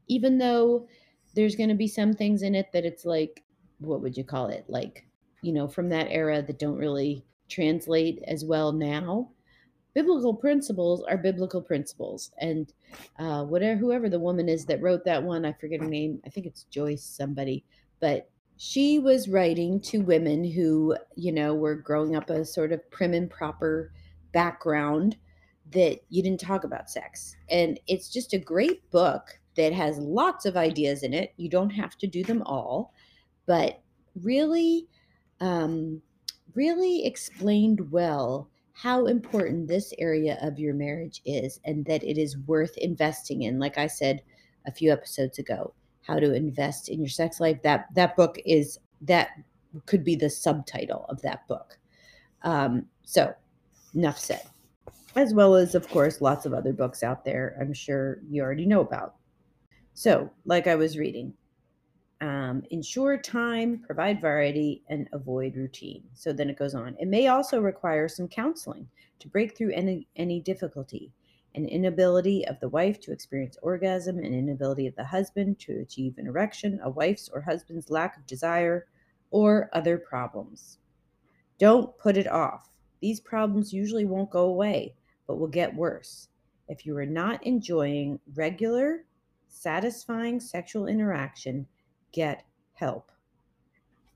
Even 0.08 0.38
though 0.40 0.88
there's 1.36 1.56
going 1.56 1.70
to 1.70 1.76
be 1.76 1.88
some 1.88 2.14
things 2.14 2.42
in 2.42 2.56
it 2.56 2.72
that 2.72 2.86
it's 2.86 3.06
like 3.06 3.44
what 3.80 4.02
would 4.02 4.18
you 4.18 4.24
call 4.24 4.48
it? 4.48 4.66
Like, 4.68 5.06
you 5.42 5.52
know, 5.54 5.68
from 5.68 5.90
that 5.90 6.08
era 6.10 6.42
that 6.42 6.60
don't 6.60 6.78
really 6.78 7.26
translate 7.50 8.24
as 8.28 8.46
well 8.46 8.72
now. 8.72 9.32
Biblical 9.96 10.36
principles 10.36 11.02
are 11.04 11.18
biblical 11.18 11.62
principles, 11.62 12.32
and 12.40 12.72
uh, 13.18 13.44
whatever 13.46 13.80
whoever 13.80 14.10
the 14.10 14.20
woman 14.20 14.48
is 14.48 14.66
that 14.66 14.82
wrote 14.82 15.04
that 15.06 15.24
one, 15.24 15.46
I 15.46 15.54
forget 15.54 15.82
her 15.82 15.88
name. 15.88 16.22
I 16.26 16.30
think 16.30 16.46
it's 16.46 16.66
Joyce 16.66 17.04
somebody, 17.04 17.64
but 18.00 18.30
she 18.58 19.00
was 19.00 19.28
writing 19.28 19.80
to 19.82 20.00
women 20.00 20.44
who, 20.44 20.96
you 21.16 21.32
know, 21.32 21.56
were 21.56 21.76
growing 21.76 22.16
up 22.16 22.30
a 22.30 22.46
sort 22.46 22.72
of 22.72 22.88
prim 22.92 23.14
and 23.14 23.30
proper 23.30 23.92
background 24.32 25.18
that 25.72 26.00
you 26.10 26.22
didn't 26.22 26.40
talk 26.40 26.64
about 26.64 26.90
sex. 26.90 27.36
And 27.50 27.80
it's 27.88 28.10
just 28.10 28.34
a 28.34 28.38
great 28.38 28.90
book 28.92 29.40
that 29.56 29.74
has 29.74 29.98
lots 29.98 30.46
of 30.46 30.56
ideas 30.56 31.04
in 31.04 31.14
it. 31.14 31.34
You 31.38 31.50
don't 31.50 31.72
have 31.72 31.98
to 31.98 32.08
do 32.08 32.24
them 32.24 32.44
all 32.44 32.94
but 33.46 33.82
really, 34.22 34.88
um, 35.40 36.02
really 36.54 37.06
explained 37.06 37.92
well 37.92 38.50
how 38.76 39.06
important 39.06 39.68
this 39.68 39.94
area 39.98 40.38
of 40.42 40.60
your 40.60 40.74
marriage 40.74 41.22
is 41.26 41.62
and 41.64 41.86
that 41.86 42.04
it 42.04 42.18
is 42.18 42.38
worth 42.40 42.78
investing 42.78 43.44
in. 43.44 43.58
Like 43.58 43.78
I 43.78 43.88
said 43.88 44.22
a 44.68 44.72
few 44.72 44.92
episodes 44.92 45.40
ago, 45.40 45.74
how 46.02 46.20
to 46.20 46.34
invest 46.34 46.90
in 46.90 47.00
your 47.00 47.10
sex 47.10 47.40
life. 47.40 47.62
That 47.64 47.88
that 47.96 48.18
book 48.18 48.38
is 48.46 48.78
that 49.02 49.30
could 49.86 50.04
be 50.04 50.16
the 50.16 50.30
subtitle 50.30 51.06
of 51.08 51.22
that 51.22 51.48
book. 51.48 51.80
Um, 52.44 52.86
so, 53.06 53.34
enough 53.94 54.20
said. 54.20 54.44
As 55.16 55.34
well 55.34 55.56
as, 55.56 55.74
of 55.74 55.88
course, 55.88 56.20
lots 56.20 56.46
of 56.46 56.54
other 56.54 56.74
books 56.74 57.02
out 57.02 57.24
there. 57.24 57.58
I'm 57.62 57.74
sure 57.74 58.20
you 58.30 58.44
already 58.44 58.66
know 58.66 58.82
about. 58.82 59.16
So, 59.94 60.30
like 60.46 60.68
I 60.68 60.76
was 60.76 60.98
reading, 60.98 61.34
um, 62.26 62.64
ensure 62.72 63.18
time, 63.18 63.84
provide 63.86 64.20
variety, 64.20 64.84
and 64.90 65.08
avoid 65.14 65.56
routine. 65.56 66.04
So 66.16 66.34
then 66.34 66.50
it 66.50 66.58
goes 66.58 66.74
on. 66.74 66.96
It 67.00 67.08
may 67.08 67.28
also 67.28 67.62
require 67.62 68.08
some 68.08 68.28
counseling 68.28 68.88
to 69.20 69.28
break 69.28 69.56
through 69.56 69.74
any, 69.74 70.08
any 70.16 70.40
difficulty, 70.40 71.12
an 71.54 71.68
inability 71.68 72.48
of 72.48 72.60
the 72.60 72.70
wife 72.70 73.00
to 73.02 73.12
experience 73.12 73.58
orgasm, 73.62 74.18
an 74.18 74.34
inability 74.34 74.88
of 74.88 74.96
the 74.96 75.04
husband 75.04 75.60
to 75.60 75.80
achieve 75.80 76.18
an 76.18 76.26
erection, 76.26 76.80
a 76.84 76.90
wife's 76.90 77.30
or 77.30 77.42
husband's 77.42 77.92
lack 77.92 78.18
of 78.18 78.26
desire, 78.26 78.88
or 79.30 79.70
other 79.72 80.00
problems. 80.00 80.80
Don't 81.60 81.96
put 82.00 82.18
it 82.18 82.28
off. 82.28 82.70
These 83.02 83.20
problems 83.20 83.72
usually 83.72 84.06
won't 84.06 84.32
go 84.32 84.46
away, 84.46 84.96
but 85.28 85.38
will 85.38 85.48
get 85.48 85.76
worse. 85.76 86.30
If 86.68 86.88
you 86.88 86.98
are 86.98 87.06
not 87.06 87.46
enjoying 87.46 88.20
regular, 88.34 89.06
satisfying 89.48 90.40
sexual 90.40 90.88
interaction, 90.88 91.68
get 92.16 92.46
help. 92.74 93.12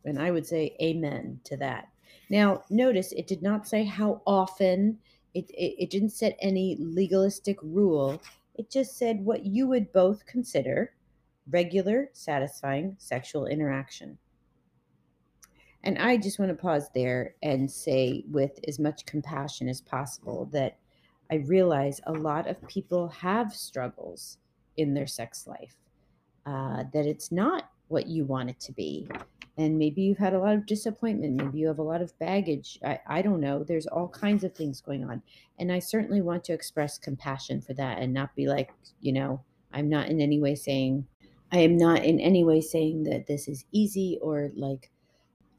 And 0.06 0.18
I 0.18 0.32
would 0.32 0.48
say 0.48 0.76
amen 0.82 1.42
to 1.44 1.58
that. 1.58 1.90
Now, 2.30 2.64
notice 2.70 3.12
it 3.12 3.28
did 3.28 3.44
not 3.44 3.68
say 3.68 3.84
how 3.84 4.22
often, 4.26 4.98
it, 5.34 5.50
it, 5.52 5.84
it, 5.84 5.90
didn't 5.90 6.12
set 6.12 6.38
any 6.42 6.78
legalistic 6.80 7.58
rule. 7.62 8.22
It 8.56 8.72
just 8.72 8.98
said 8.98 9.24
what 9.24 9.46
you 9.46 9.68
would 9.68 9.92
both 9.92 10.26
consider 10.26 10.94
regular, 11.52 12.10
satisfying 12.14 12.96
sexual 13.00 13.46
interaction. 13.46 14.18
And 15.84 15.98
I 15.98 16.18
just 16.18 16.40
want 16.40 16.50
to 16.50 16.56
pause 16.56 16.90
there 16.94 17.36
and 17.42 17.70
say, 17.70 18.24
with 18.30 18.60
as 18.68 18.80
much 18.80 19.06
compassion 19.06 19.70
as 19.70 19.82
possible, 19.82 20.50
that 20.52 20.78
I 21.32 21.36
realize 21.36 22.02
a 22.06 22.12
lot 22.12 22.48
of 22.48 22.68
people 22.68 23.08
have 23.10 23.56
struggles 23.56 24.38
in 24.78 24.94
their 24.94 25.08
sex 25.08 25.48
life, 25.48 25.76
uh, 26.46 26.84
that 26.94 27.06
it's 27.06 27.32
not 27.32 27.70
what 27.89 28.08
you 28.08 28.25
want 28.25 28.49
it 28.49 28.60
to 28.62 28.71
be. 28.71 29.08
And 29.58 29.78
maybe 29.78 30.02
you've 30.02 30.17
had 30.17 30.34
a 30.34 30.39
lot 30.39 30.56
of 30.56 30.65
disappointment. 30.65 31.36
Maybe 31.36 31.60
you 31.60 31.67
have 31.67 31.80
a 31.80 31.84
lot 31.84 32.02
of 32.02 32.17
baggage. 32.17 32.80
I, 32.84 32.99
I 33.08 33.21
don't 33.21 33.41
know. 33.41 33.63
There's 33.63 33.88
all 33.88 34.08
kinds 34.08 34.45
of 34.45 34.56
things 34.56 34.80
going 34.80 35.04
on. 35.04 35.21
And 35.60 35.69
I 35.69 35.80
certainly 35.80 36.21
want 36.21 36.45
to 36.45 36.54
express 36.54 36.97
compassion 36.97 37.60
for 37.60 37.73
that 37.73 37.99
and 37.99 38.13
not 38.13 38.34
be 38.36 38.47
like, 38.47 38.71
you 39.02 39.12
know, 39.12 39.41
I'm 39.73 39.89
not 39.89 40.08
in 40.08 40.21
any 40.21 40.39
way 40.39 40.56
saying, 40.56 41.06
I 41.52 41.60
am 41.60 41.75
not 41.75 42.06
in 42.06 42.21
any 42.21 42.45
way 42.45 42.62
saying 42.62 43.04
that 43.04 43.28
this 43.28 43.49
is 43.49 43.65
easy 43.73 44.17
or 44.21 44.52
like 44.56 44.89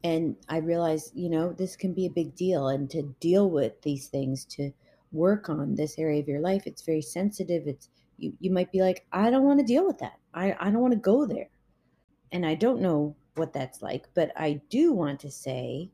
and 0.03 0.35
I 0.49 0.57
realize, 0.57 1.11
you 1.13 1.29
know, 1.29 1.53
this 1.53 1.75
can 1.75 1.93
be 1.93 2.05
a 2.05 2.11
big 2.11 2.35
deal. 2.35 2.69
And 2.69 2.89
to 2.89 3.03
deal 3.19 3.49
with 3.49 3.79
these 3.81 4.07
things, 4.07 4.45
to 4.45 4.71
work 5.11 5.49
on 5.49 5.75
this 5.75 5.99
area 5.99 6.21
of 6.21 6.27
your 6.27 6.39
life, 6.39 6.63
it's 6.65 6.81
very 6.81 7.01
sensitive. 7.01 7.67
It's 7.67 7.89
you, 8.17 8.33
you 8.39 8.51
might 8.51 8.71
be 8.71 8.81
like, 8.81 9.05
I 9.11 9.29
don't 9.29 9.43
want 9.43 9.59
to 9.59 9.65
deal 9.65 9.85
with 9.85 9.99
that. 9.99 10.17
I, 10.33 10.55
I 10.59 10.71
don't 10.71 10.81
want 10.81 10.93
to 10.93 10.99
go 10.99 11.25
there. 11.25 11.49
And 12.31 12.45
I 12.45 12.55
don't 12.55 12.81
know 12.81 13.15
what 13.35 13.53
that's 13.53 13.81
like, 13.81 14.07
but 14.13 14.31
I 14.35 14.61
do 14.69 14.93
want 14.93 15.19
to 15.21 15.31
say 15.31 15.89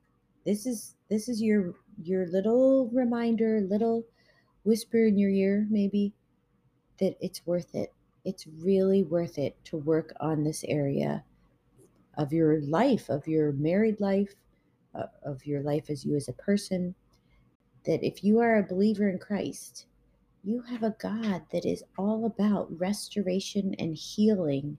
this 0.46 0.66
is 0.66 0.96
this 1.10 1.28
is 1.30 1.42
your 1.42 1.74
your 2.02 2.28
little 2.28 2.90
reminder, 2.94 3.62
little 3.62 4.06
whisper 4.64 5.06
in 5.06 5.18
your 5.18 5.30
ear, 5.30 5.68
maybe, 5.70 6.14
that 7.00 7.16
it's 7.22 7.46
worth 7.46 7.74
it. 7.74 7.94
It's 8.26 8.46
really 8.62 9.04
worth 9.04 9.38
it 9.38 9.56
to 9.66 9.78
work 9.78 10.14
on 10.20 10.44
this 10.44 10.64
area 10.68 11.24
of 12.18 12.34
your 12.34 12.62
life, 12.62 13.10
of 13.10 13.28
your 13.28 13.52
married 13.54 14.00
life, 14.00 14.34
uh, 14.94 15.08
of 15.24 15.46
your 15.46 15.62
life 15.62 15.90
as 15.90 16.06
you 16.06 16.16
as 16.16 16.28
a 16.28 16.34
person. 16.34 16.96
That 17.86 18.06
if 18.06 18.24
you 18.24 18.40
are 18.40 18.58
a 18.58 18.64
believer 18.64 19.10
in 19.10 19.18
Christ, 19.18 19.86
you 20.44 20.62
have 20.62 20.84
a 20.84 20.96
God 21.00 21.44
that 21.52 21.66
is 21.66 21.84
all 21.98 22.26
about 22.26 22.80
restoration 22.80 23.76
and 23.80 23.96
healing 23.96 24.78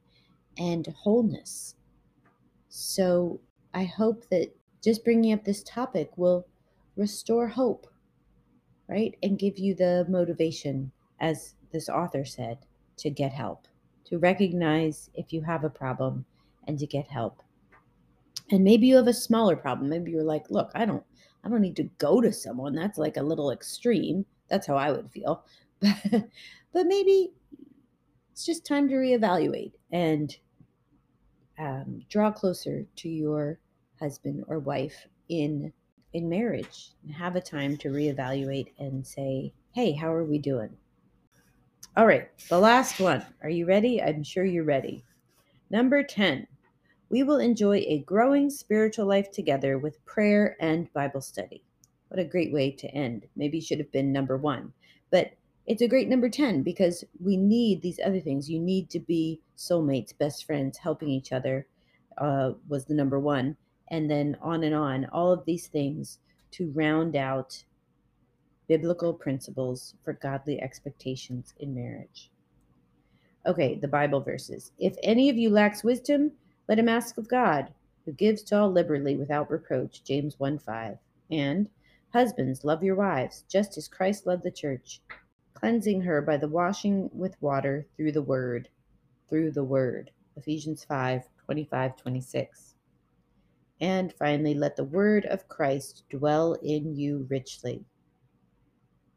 and 0.59 0.87
wholeness. 0.88 1.77
So 2.68 3.40
I 3.73 3.85
hope 3.85 4.29
that 4.31 4.55
just 4.83 5.05
bringing 5.05 5.33
up 5.33 5.44
this 5.44 5.62
topic 5.62 6.11
will 6.16 6.47
restore 6.97 7.49
hope, 7.49 7.87
right? 8.88 9.16
And 9.23 9.38
give 9.38 9.59
you 9.59 9.75
the 9.75 10.07
motivation, 10.09 10.92
as 11.21 11.55
this 11.73 11.88
author 11.88 12.25
said, 12.25 12.59
to 12.99 13.11
get 13.11 13.33
help, 13.33 13.68
to 14.07 14.18
recognize 14.18 15.11
if 15.14 15.33
you 15.33 15.42
have 15.42 15.64
a 15.64 15.71
problem 15.71 16.25
and 16.66 16.79
to 16.79 16.87
get 16.87 17.09
help. 17.09 17.42
And 18.51 18.64
maybe 18.64 18.87
you 18.87 18.97
have 18.97 19.09
a 19.09 19.12
smaller 19.12 19.57
problem. 19.57 19.90
Maybe 19.90 20.11
you're 20.11 20.23
like, 20.23 20.51
look, 20.51 20.71
I 20.75 20.85
don't 20.85 21.05
I 21.44 21.49
don't 21.49 21.61
need 21.61 21.77
to 21.77 21.90
go 21.99 22.21
to 22.21 22.33
someone. 22.33 22.75
That's 22.75 22.99
like 22.99 23.16
a 23.16 23.23
little 23.23 23.51
extreme. 23.51 24.27
That's 24.49 24.66
how 24.66 24.77
I 24.77 24.90
would 24.90 25.11
feel. 25.11 25.44
but 25.81 26.87
maybe 26.87 27.33
it's 28.33 28.44
just 28.44 28.66
time 28.66 28.88
to 28.88 28.94
reevaluate 28.94 29.73
and 29.92 30.37
um, 31.59 32.03
draw 32.09 32.31
closer 32.31 32.85
to 32.97 33.09
your 33.09 33.59
husband 33.99 34.44
or 34.49 34.59
wife 34.59 35.07
in 35.29 35.73
in 36.14 36.29
marriage 36.29 36.92
and 37.03 37.12
have 37.12 37.37
a 37.37 37.40
time 37.40 37.77
to 37.77 37.90
reevaluate 37.90 38.73
and 38.79 39.07
say 39.07 39.53
hey 39.73 39.92
how 39.92 40.12
are 40.12 40.25
we 40.25 40.38
doing? 40.38 40.77
All 41.97 42.07
right 42.07 42.29
the 42.49 42.59
last 42.59 43.01
one. 43.01 43.25
Are 43.42 43.51
you 43.51 43.66
ready? 43.66 44.03
I'm 44.03 44.23
sure 44.23 44.44
you're 44.44 44.64
ready. 44.64 45.05
Number 45.71 46.03
10 46.03 46.47
we 47.11 47.23
will 47.23 47.38
enjoy 47.38 47.77
a 47.87 48.01
growing 48.01 48.51
spiritual 48.51 49.07
life 49.07 49.31
together 49.31 49.79
with 49.79 50.05
prayer 50.05 50.57
and 50.61 50.92
bible 50.92 51.23
study. 51.23 51.62
What 52.09 52.21
a 52.21 52.25
great 52.25 52.53
way 52.53 52.71
to 52.73 52.88
end. 52.88 53.27
Maybe 53.37 53.61
should 53.61 53.79
have 53.79 53.92
been 53.92 54.12
number 54.12 54.37
one. 54.37 54.73
But 55.11 55.33
it's 55.69 55.83
a 55.83 55.89
great 55.89 56.09
number 56.09 56.31
10 56.31 56.63
because 56.63 57.05
we 57.21 57.37
need 57.37 57.83
these 57.83 58.01
other 58.03 58.21
things. 58.21 58.49
You 58.49 58.59
need 58.59 58.89
to 58.89 58.99
be 58.99 59.39
soulmates 59.57 60.17
best 60.17 60.47
friends 60.47 60.79
helping 60.79 61.11
each 61.11 61.31
other 61.31 61.67
uh, 62.17 62.53
was 62.69 62.87
the 62.87 62.95
number 62.95 63.21
one. 63.21 63.55
And 63.91 64.11
then 64.11 64.37
on 64.41 64.65
and 64.65 64.75
on 64.75 65.05
all 65.13 65.31
of 65.31 65.45
these 65.45 65.67
things 65.67 66.21
to 66.53 66.73
round 66.75 67.17
out 67.17 67.63
biblical 68.67 69.13
principles 69.13 69.95
for 70.03 70.15
godly 70.15 70.59
expectations 70.61 71.53
in 71.59 71.75
marriage. 71.75 72.31
Okay 73.47 73.77
the 73.77 73.89
bible 73.89 74.21
verses. 74.21 74.73
If 74.79 74.97
any 75.03 75.29
of 75.29 75.37
you 75.37 75.51
lacks 75.51 75.85
wisdom 75.85 76.33
let 76.67 76.79
him 76.79 76.89
ask 76.89 77.19
of 77.19 77.29
god 77.29 77.73
who 78.05 78.13
gives 78.13 78.43
to 78.43 78.59
all 78.59 78.71
liberally 78.71 79.17
without 79.17 79.51
reproach 79.51 80.05
james 80.05 80.39
1 80.39 80.59
5 80.59 80.99
and 81.31 81.69
husbands 82.13 82.65
love 82.65 82.83
your 82.83 82.95
wives 82.95 83.45
just 83.49 83.77
as 83.79 83.89
christ 83.89 84.27
loved 84.27 84.43
the 84.43 84.51
church 84.51 85.01
cleansing 85.59 86.01
her 86.01 86.23
by 86.23 86.37
the 86.37 86.49
washing 86.49 87.11
with 87.12 87.40
water 87.40 87.87
through 87.97 88.12
the 88.12 88.23
word 88.23 88.68
through 89.29 89.51
the 89.51 89.64
word 89.64 90.11
ephesians 90.37 90.85
5 90.85 91.23
25 91.44 91.97
26 91.97 92.68
and 93.81 94.12
finally, 94.12 94.55
let 94.55 94.77
the 94.77 94.85
word 94.85 95.25
of 95.27 95.49
Christ 95.49 96.03
dwell 96.11 96.55
in 96.62 96.97
you 96.97 97.27
richly. 97.31 97.85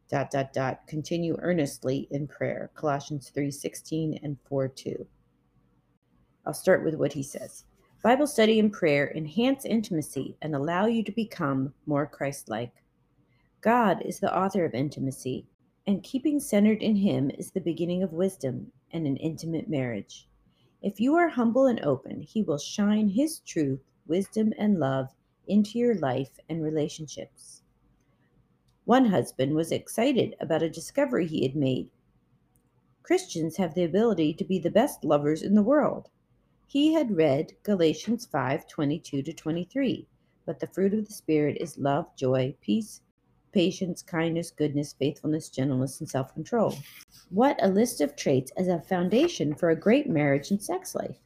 Dot, 0.10 0.30
dot, 0.30 0.54
dot. 0.54 0.86
Continue 0.88 1.38
earnestly 1.40 2.08
in 2.12 2.28
prayer. 2.28 2.70
Colossians 2.76 3.30
3 3.30 3.50
16 3.50 4.20
and 4.22 4.38
4 4.48 4.68
2. 4.68 5.08
I'll 6.46 6.54
start 6.54 6.84
with 6.84 6.96
what 6.96 7.14
he 7.14 7.24
says. 7.24 7.66
Bible 8.04 8.28
study 8.28 8.60
and 8.60 8.72
prayer 8.72 9.12
enhance 9.16 9.64
intimacy 9.64 10.36
and 10.42 10.56
allow 10.56 10.86
you 10.86 11.04
to 11.04 11.12
become 11.12 11.74
more 11.86 12.06
Christ 12.06 12.50
like. 12.50 12.74
God 13.62 14.02
is 14.04 14.20
the 14.20 14.36
author 14.36 14.66
of 14.66 14.74
intimacy, 14.74 15.48
and 15.86 16.04
keeping 16.04 16.40
centered 16.40 16.82
in 16.82 16.96
Him 16.96 17.30
is 17.32 17.52
the 17.52 17.62
beginning 17.62 18.04
of 18.04 18.14
wisdom 18.14 18.72
and 18.92 19.08
an 19.08 19.18
intimate 19.18 19.70
marriage. 19.70 20.28
If 20.82 21.00
you 21.00 21.16
are 21.16 21.30
humble 21.30 21.66
and 21.66 21.80
open, 21.82 22.22
He 22.22 22.44
will 22.44 22.58
shine 22.58 23.10
His 23.10 23.40
truth 23.40 23.82
wisdom, 24.08 24.52
and 24.58 24.80
love 24.80 25.16
into 25.48 25.80
your 25.80 25.96
life 25.96 26.40
and 26.50 26.62
relationships. 26.62 27.62
One 28.84 29.06
husband 29.06 29.56
was 29.56 29.72
excited 29.72 30.36
about 30.40 30.64
a 30.64 30.70
discovery 30.70 31.28
he 31.28 31.44
had 31.44 31.56
made. 31.56 31.90
Christians 33.04 33.58
have 33.58 33.74
the 33.74 33.84
ability 33.84 34.34
to 34.34 34.44
be 34.44 34.60
the 34.60 34.70
best 34.70 35.06
lovers 35.06 35.42
in 35.42 35.56
the 35.56 35.64
world. 35.64 36.10
He 36.68 36.94
had 36.94 37.16
read 37.16 37.54
Galatians 37.64 38.26
5 38.26 38.68
22 38.68 39.22
to 39.22 39.34
23. 39.34 40.08
But 40.46 40.60
the 40.60 40.68
fruit 40.68 40.94
of 40.94 41.06
the 41.06 41.14
Spirit 41.14 41.58
is 41.62 41.78
love, 41.78 42.14
joy, 42.16 42.56
peace, 42.60 43.02
patience, 43.52 44.02
kindness, 44.02 44.52
goodness, 44.52 44.94
faithfulness, 44.94 45.50
gentleness, 45.50 46.00
and 46.00 46.10
self 46.10 46.34
control. 46.34 46.78
What 47.30 47.58
a 47.62 47.68
list 47.68 48.02
of 48.02 48.16
traits 48.16 48.52
as 48.58 48.68
a 48.68 48.82
foundation 48.82 49.56
for 49.56 49.70
a 49.70 49.76
great 49.76 50.10
marriage 50.10 50.52
and 50.52 50.62
sex 50.62 50.96
life. 50.96 51.18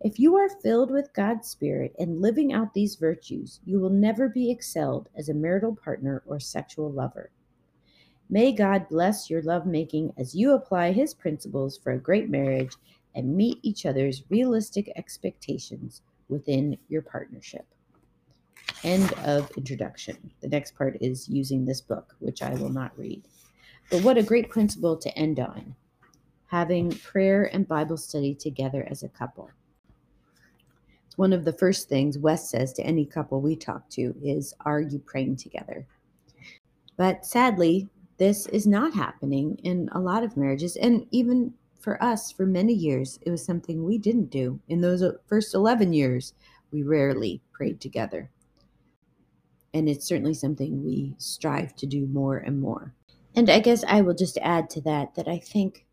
If 0.00 0.18
you 0.18 0.36
are 0.36 0.48
filled 0.48 0.90
with 0.90 1.12
God's 1.12 1.48
Spirit 1.48 1.94
and 1.98 2.22
living 2.22 2.52
out 2.52 2.72
these 2.72 2.96
virtues, 2.96 3.60
you 3.66 3.80
will 3.80 3.90
never 3.90 4.28
be 4.28 4.50
excelled 4.50 5.08
as 5.14 5.28
a 5.28 5.34
marital 5.34 5.76
partner 5.76 6.22
or 6.24 6.40
sexual 6.40 6.90
lover. 6.90 7.30
May 8.30 8.52
God 8.52 8.88
bless 8.88 9.28
your 9.28 9.42
lovemaking 9.42 10.12
as 10.16 10.34
you 10.34 10.52
apply 10.52 10.92
His 10.92 11.12
principles 11.12 11.76
for 11.76 11.92
a 11.92 11.98
great 11.98 12.30
marriage 12.30 12.74
and 13.14 13.36
meet 13.36 13.58
each 13.62 13.84
other's 13.84 14.22
realistic 14.30 14.90
expectations 14.96 16.02
within 16.28 16.78
your 16.88 17.02
partnership. 17.02 17.66
End 18.82 19.12
of 19.24 19.50
introduction. 19.56 20.16
The 20.40 20.48
next 20.48 20.74
part 20.74 20.96
is 21.00 21.28
using 21.28 21.64
this 21.64 21.80
book, 21.80 22.14
which 22.18 22.42
I 22.42 22.54
will 22.54 22.70
not 22.70 22.96
read. 22.98 23.22
But 23.90 24.02
what 24.02 24.18
a 24.18 24.22
great 24.22 24.48
principle 24.48 24.96
to 24.96 25.18
end 25.18 25.38
on 25.40 25.74
having 26.50 26.90
prayer 26.90 27.44
and 27.54 27.68
Bible 27.68 27.96
study 27.96 28.34
together 28.34 28.84
as 28.90 29.04
a 29.04 29.08
couple 29.08 29.48
It's 31.06 31.16
one 31.16 31.32
of 31.32 31.44
the 31.44 31.52
first 31.52 31.88
things 31.88 32.18
Wes 32.18 32.50
says 32.50 32.72
to 32.72 32.82
any 32.82 33.06
couple 33.06 33.40
we 33.40 33.54
talk 33.54 33.88
to 33.90 34.14
is, 34.22 34.52
Are 34.64 34.80
you 34.80 34.98
praying 34.98 35.36
together? 35.36 35.86
But 36.96 37.24
sadly, 37.24 37.88
this 38.18 38.46
is 38.46 38.66
not 38.66 38.94
happening 38.94 39.58
in 39.62 39.88
a 39.92 40.00
lot 40.00 40.24
of 40.24 40.36
marriages. 40.36 40.76
And 40.76 41.06
even 41.12 41.54
for 41.78 42.02
us, 42.02 42.32
for 42.32 42.46
many 42.46 42.74
years, 42.74 43.18
it 43.22 43.30
was 43.30 43.44
something 43.44 43.84
we 43.84 43.96
didn't 43.96 44.30
do. 44.30 44.60
In 44.68 44.80
those 44.80 45.04
first 45.26 45.54
11 45.54 45.92
years, 45.92 46.34
we 46.72 46.82
rarely 46.82 47.40
prayed 47.52 47.80
together. 47.80 48.28
And 49.72 49.88
it's 49.88 50.06
certainly 50.06 50.34
something 50.34 50.84
we 50.84 51.14
strive 51.18 51.76
to 51.76 51.86
do 51.86 52.06
more 52.06 52.38
and 52.38 52.60
more. 52.60 52.94
And 53.36 53.48
I 53.48 53.60
guess 53.60 53.84
I 53.86 54.00
will 54.00 54.14
just 54.14 54.38
add 54.38 54.68
to 54.70 54.80
that 54.82 55.14
that 55.14 55.28
I 55.28 55.38
think 55.38 55.86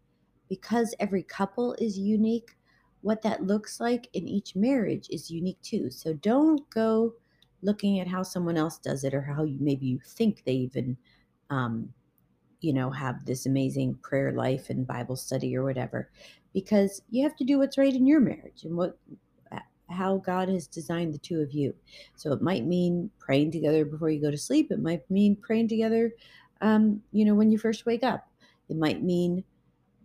because 0.49 0.95
every 0.99 1.23
couple 1.23 1.73
is 1.73 1.97
unique, 1.97 2.55
what 3.01 3.21
that 3.21 3.43
looks 3.43 3.79
like 3.79 4.09
in 4.13 4.27
each 4.27 4.55
marriage 4.55 5.07
is 5.11 5.29
unique 5.29 5.61
too. 5.61 5.91
So 5.91 6.13
don't 6.13 6.67
go 6.69 7.13
looking 7.61 7.99
at 7.99 8.07
how 8.07 8.23
someone 8.23 8.57
else 8.57 8.79
does 8.79 9.03
it 9.03 9.13
or 9.13 9.21
how 9.21 9.43
you, 9.43 9.57
maybe 9.59 9.85
you 9.85 9.99
think 10.03 10.43
they 10.43 10.53
even, 10.53 10.97
um, 11.49 11.93
you 12.61 12.73
know, 12.73 12.89
have 12.89 13.25
this 13.25 13.45
amazing 13.45 13.95
prayer 14.01 14.31
life 14.31 14.69
and 14.69 14.87
Bible 14.87 15.15
study 15.15 15.55
or 15.55 15.63
whatever, 15.63 16.09
because 16.53 17.01
you 17.11 17.21
have 17.23 17.35
to 17.35 17.43
do 17.43 17.59
what's 17.59 17.77
right 17.77 17.93
in 17.93 18.07
your 18.07 18.19
marriage 18.19 18.63
and 18.63 18.75
what 18.75 18.97
how 19.89 20.17
God 20.17 20.49
has 20.49 20.67
designed 20.67 21.13
the 21.13 21.19
two 21.19 21.41
of 21.41 21.51
you. 21.51 21.73
So 22.15 22.33
it 22.33 22.41
might 22.41 22.65
mean 22.65 23.09
praying 23.19 23.51
together 23.51 23.85
before 23.85 24.09
you 24.09 24.21
go 24.21 24.31
to 24.31 24.37
sleep. 24.37 24.71
It 24.71 24.81
might 24.81 25.09
mean 25.09 25.35
praying 25.35 25.69
together, 25.69 26.13
um, 26.61 27.01
you 27.11 27.25
know, 27.25 27.35
when 27.35 27.51
you 27.51 27.57
first 27.57 27.85
wake 27.85 28.03
up. 28.03 28.27
It 28.69 28.77
might 28.77 29.01
mean 29.01 29.43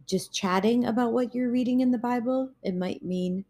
just 0.06 0.32
chatting 0.32 0.86
about 0.86 1.12
what 1.12 1.34
you're 1.34 1.50
reading 1.50 1.80
in 1.80 1.90
the 1.90 1.98
Bible. 1.98 2.50
It 2.62 2.76
might 2.76 3.02
mean 3.02 3.44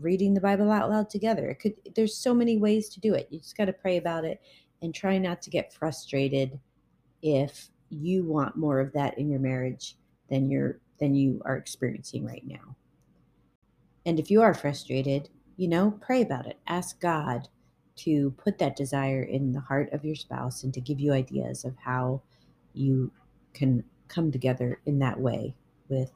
reading 0.00 0.34
the 0.34 0.40
Bible 0.40 0.70
out 0.70 0.90
loud 0.90 1.10
together. 1.10 1.50
It 1.50 1.56
could 1.56 1.74
there's 1.94 2.16
so 2.16 2.34
many 2.34 2.56
ways 2.56 2.88
to 2.90 3.00
do 3.00 3.14
it. 3.14 3.28
You 3.30 3.38
just 3.38 3.56
got 3.56 3.66
to 3.66 3.72
pray 3.72 3.96
about 3.96 4.24
it 4.24 4.40
and 4.82 4.94
try 4.94 5.18
not 5.18 5.42
to 5.42 5.50
get 5.50 5.72
frustrated 5.72 6.58
if 7.22 7.68
you 7.90 8.24
want 8.24 8.56
more 8.56 8.80
of 8.80 8.92
that 8.92 9.18
in 9.18 9.28
your 9.28 9.40
marriage 9.40 9.96
than 10.28 10.50
you're 10.50 10.80
than 10.98 11.14
you 11.14 11.40
are 11.44 11.56
experiencing 11.56 12.24
right 12.24 12.44
now. 12.46 12.76
And 14.06 14.18
if 14.18 14.30
you 14.30 14.42
are 14.42 14.54
frustrated, 14.54 15.28
you 15.56 15.68
know, 15.68 15.98
pray 16.00 16.22
about 16.22 16.46
it. 16.46 16.58
Ask 16.66 17.00
God 17.00 17.48
to 17.96 18.32
put 18.32 18.58
that 18.58 18.76
desire 18.76 19.22
in 19.22 19.52
the 19.52 19.60
heart 19.60 19.92
of 19.92 20.04
your 20.04 20.16
spouse 20.16 20.64
and 20.64 20.74
to 20.74 20.80
give 20.80 21.00
you 21.00 21.12
ideas 21.12 21.64
of 21.64 21.76
how 21.76 22.20
you 22.72 23.10
can 23.52 23.84
come 24.08 24.32
together 24.32 24.80
in 24.86 24.98
that 24.98 25.18
way 25.18 25.54
with 25.88 26.10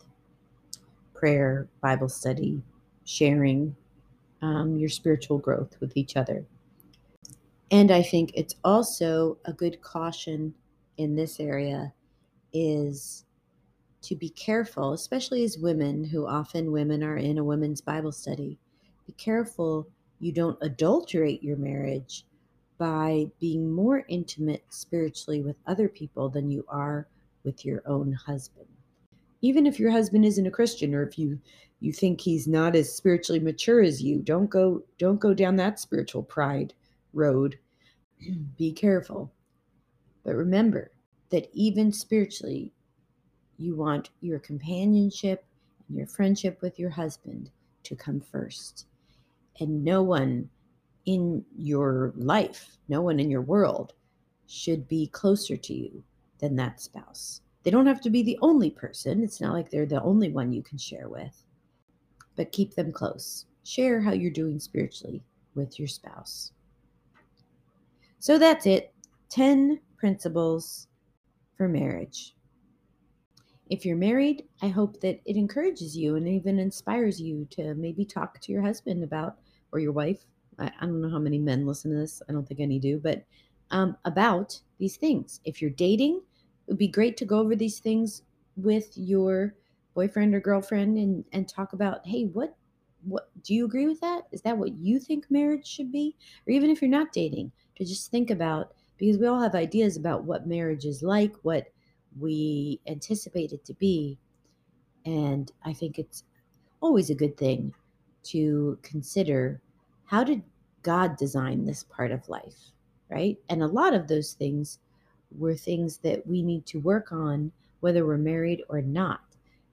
prayer, 1.15 1.69
Bible 1.81 2.09
study, 2.09 2.63
sharing 3.05 3.75
um, 4.43 4.77
your 4.77 4.89
spiritual 4.89 5.39
growth 5.39 5.77
with 5.81 5.97
each 5.97 6.17
other. 6.17 6.45
And 7.71 7.91
I 7.91 8.03
think 8.03 8.33
it's 8.35 8.55
also 8.65 9.39
a 9.45 9.53
good 9.53 9.81
caution 9.83 10.55
in 10.97 11.17
this 11.17 11.39
area 11.39 11.93
is 12.53 13.25
to 14.03 14.15
be 14.15 14.31
careful, 14.31 14.93
especially 14.93 15.45
as 15.45 15.59
women, 15.59 16.05
who 16.05 16.27
often 16.27 16.73
women 16.73 17.03
are 17.03 17.17
in 17.17 17.39
a 17.39 17.45
women's 17.45 17.81
Bible 17.81 18.13
study. 18.13 18.59
Be 19.07 19.13
careful 19.15 19.89
you 20.21 20.33
don't 20.33 20.59
adulterate 20.61 21.43
your 21.43 21.57
marriage 21.57 22.25
by 22.77 23.31
being 23.41 23.71
more 23.71 24.05
intimate 24.09 24.65
spiritually 24.69 25.43
with 25.43 25.57
other 25.67 25.89
people 25.89 26.29
than 26.29 26.51
you 26.51 26.65
are 26.69 27.09
with 27.45 27.65
your 27.65 27.83
own 27.87 28.13
husband. 28.13 28.67
Even 29.41 29.67
if 29.67 29.79
your 29.79 29.91
husband 29.91 30.25
isn't 30.25 30.47
a 30.47 30.51
Christian 30.51 30.95
or 30.95 31.03
if 31.03 31.19
you 31.19 31.41
you 31.81 31.93
think 31.93 32.21
he's 32.21 32.49
not 32.49 32.75
as 32.75 32.93
spiritually 32.93 33.39
mature 33.39 33.81
as 33.81 34.03
you, 34.03 34.21
don't 34.21 34.51
go 34.51 34.83
don't 34.99 35.21
go 35.21 35.33
down 35.33 35.57
that 35.57 35.79
spiritual 35.79 36.23
pride 36.23 36.75
road. 37.13 37.59
Be 38.57 38.73
careful. 38.73 39.33
But 40.25 40.35
remember 40.35 40.91
that 41.31 41.49
even 41.53 41.93
spiritually 41.93 42.73
you 43.59 43.75
want 43.75 44.11
your 44.21 44.39
companionship 44.39 45.45
and 45.89 45.97
your 45.97 46.07
friendship 46.07 46.61
with 46.63 46.79
your 46.79 46.91
husband 46.91 47.51
to 47.83 47.97
come 47.97 48.21
first. 48.21 48.87
And 49.61 49.85
no 49.85 50.03
one 50.03 50.49
in 51.07 51.45
your 51.57 52.13
life, 52.17 52.79
no 52.89 53.01
one 53.03 53.19
in 53.19 53.31
your 53.31 53.43
world 53.43 53.95
should 54.47 54.87
be 54.89 55.09
closer 55.09 55.57
to 55.57 55.75
you 55.75 56.03
than 56.39 56.57
that 56.57 56.81
spouse. 56.81 57.41
They 57.63 57.71
don't 57.71 57.87
have 57.87 58.01
to 58.03 58.11
be 58.11 58.23
the 58.23 58.39
only 58.41 58.71
person. 58.71 59.23
It's 59.23 59.41
not 59.41 59.53
like 59.53 59.71
they're 59.71 59.87
the 59.87 60.03
only 60.03 60.31
one 60.31 60.53
you 60.53 60.63
can 60.63 60.79
share 60.79 61.09
with, 61.09 61.45
but 62.37 62.53
keep 62.53 62.75
them 62.75 62.93
close. 62.93 63.47
Share 63.65 64.01
how 64.01 64.13
you're 64.13 64.31
doing 64.31 64.61
spiritually 64.61 65.23
with 65.55 65.79
your 65.79 65.89
spouse. 65.89 66.53
So 68.21 68.39
that's 68.39 68.67
it 68.67 68.93
10 69.31 69.81
principles 69.97 70.89
for 71.57 71.69
marriage. 71.69 72.35
If 73.71 73.85
you're 73.85 73.97
married, 73.97 74.45
I 74.63 74.69
hope 74.69 75.01
that 75.01 75.21
it 75.25 75.37
encourages 75.37 75.97
you 75.97 76.17
and 76.17 76.27
even 76.27 76.59
inspires 76.59 77.21
you 77.21 77.47
to 77.51 77.75
maybe 77.75 78.05
talk 78.05 78.41
to 78.41 78.53
your 78.53 78.63
husband 78.63 79.05
about, 79.05 79.37
or 79.73 79.79
your 79.79 79.93
wife. 79.93 80.25
I, 80.59 80.73
I 80.81 80.87
don't 80.87 81.01
know 81.03 81.11
how 81.11 81.19
many 81.19 81.39
men 81.39 81.67
listen 81.67 81.91
to 81.91 81.99
this. 81.99 82.23
I 82.29 82.33
don't 82.33 82.47
think 82.47 82.61
any 82.61 82.79
do, 82.79 82.99
but 82.99 83.25
um, 83.71 83.97
about 84.05 84.59
these 84.79 84.97
things. 84.97 85.41
If 85.45 85.61
you're 85.61 85.71
dating, 85.71 86.23
it 86.67 86.71
would 86.71 86.79
be 86.79 86.89
great 86.89 87.17
to 87.19 87.25
go 87.25 87.39
over 87.39 87.55
these 87.55 87.79
things 87.79 88.23
with 88.57 88.91
your 88.97 89.55
boyfriend 89.95 90.35
or 90.35 90.41
girlfriend 90.41 90.97
and, 90.97 91.25
and 91.33 91.49
talk 91.49 91.73
about, 91.73 92.07
hey, 92.07 92.25
what 92.25 92.55
what 93.05 93.31
do 93.45 93.55
you 93.55 93.65
agree 93.65 93.87
with 93.87 94.01
that? 94.01 94.23
Is 94.33 94.43
that 94.43 94.59
what 94.59 94.77
you 94.77 94.99
think 94.99 95.31
marriage 95.31 95.67
should 95.67 95.93
be? 95.93 96.17
Or 96.47 96.51
even 96.51 96.69
if 96.69 96.83
you're 96.83 96.91
not 96.91 97.13
dating, 97.13 97.53
to 97.77 97.85
just 97.85 98.11
think 98.11 98.31
about 98.31 98.75
because 98.97 99.19
we 99.19 99.27
all 99.27 99.41
have 99.41 99.55
ideas 99.55 99.97
about 99.97 100.25
what 100.25 100.49
marriage 100.49 100.85
is 100.85 101.03
like, 101.03 101.35
what 101.43 101.69
we 102.21 102.81
anticipate 102.87 103.53
it 103.53 103.65
to 103.67 103.75
be. 103.75 104.19
And 105.07 105.51
I 105.65 105.73
think 105.73 105.99
it's 105.99 106.25
always 106.81 107.11
a 107.11 107.15
good 107.15 107.37
thing 107.37 107.75
to 108.25 108.79
consider 108.83 109.61
how 110.05 110.25
did 110.25 110.43
God 110.83 111.17
design 111.17 111.65
this 111.65 111.85
part 111.85 112.11
of 112.13 112.29
life, 112.29 112.73
right? 113.11 113.37
And 113.49 113.63
a 113.63 113.67
lot 113.67 113.95
of 113.95 114.09
those 114.09 114.33
things 114.33 114.79
were 115.37 115.55
things 115.55 115.99
that 115.99 116.27
we 116.27 116.43
need 116.43 116.67
to 116.67 116.81
work 116.81 117.13
on, 117.13 117.53
whether 117.81 118.07
we're 118.07 118.19
married 118.19 118.63
or 118.69 118.81
not, 118.81 119.21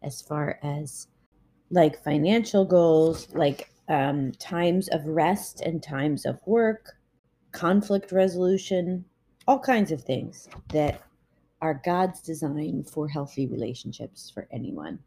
as 0.04 0.22
far 0.22 0.60
as 0.64 1.08
like 1.72 2.04
financial 2.04 2.66
goals, 2.66 3.28
like 3.34 3.70
um, 3.88 4.32
times 4.34 4.88
of 4.89 5.06
rest 5.06 5.62
and 5.62 5.82
times 5.82 6.26
of 6.26 6.39
work, 6.46 6.98
conflict 7.52 8.12
resolution, 8.12 9.06
all 9.48 9.60
kinds 9.60 9.91
of 9.91 10.02
things 10.02 10.50
that 10.70 11.02
are 11.62 11.82
God's 11.86 12.22
design 12.22 12.84
for 12.84 13.08
healthy 13.08 13.47
relationships 13.47 14.30
for 14.34 14.47
anyone. 14.51 14.99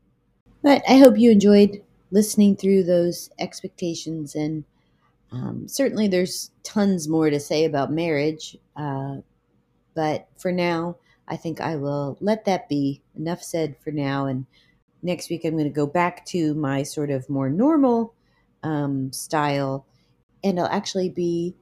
But 0.63 0.83
I 0.89 0.99
hope 0.99 1.19
you 1.19 1.31
enjoyed 1.31 1.83
listening 2.11 2.57
through 2.57 2.85
those 2.85 3.31
expectations. 3.39 4.35
And 4.35 4.65
um, 5.31 5.69
certainly 5.69 6.09
there's 6.09 6.51
tons 6.63 7.09
more 7.09 7.31
to 7.31 7.39
say 7.39 7.65
about 7.65 7.93
marriage. 7.93 8.57
Uh, 8.77 9.17
but 9.95 10.29
for 10.37 10.51
now, 10.53 10.97
I 11.29 11.37
think 11.37 11.61
I 11.61 11.77
will 11.77 12.17
let 12.21 12.45
that 12.47 12.69
be. 12.69 13.03
Enough 13.17 13.43
said 13.43 13.77
for 13.83 13.91
now. 13.91 14.27
And 14.27 14.47
next 15.03 15.31
week, 15.31 15.45
I'm 15.45 15.53
going 15.53 15.65
to 15.65 15.71
go 15.71 15.87
back 15.87 16.25
to 16.27 16.55
my 16.55 16.83
sort 16.83 17.11
of 17.11 17.29
more 17.29 17.51
normal 17.51 18.15
um, 18.63 19.13
style. 19.13 19.87
And 20.43 20.59
I'll 20.59 20.67
actually 20.67 21.11
be 21.11 21.55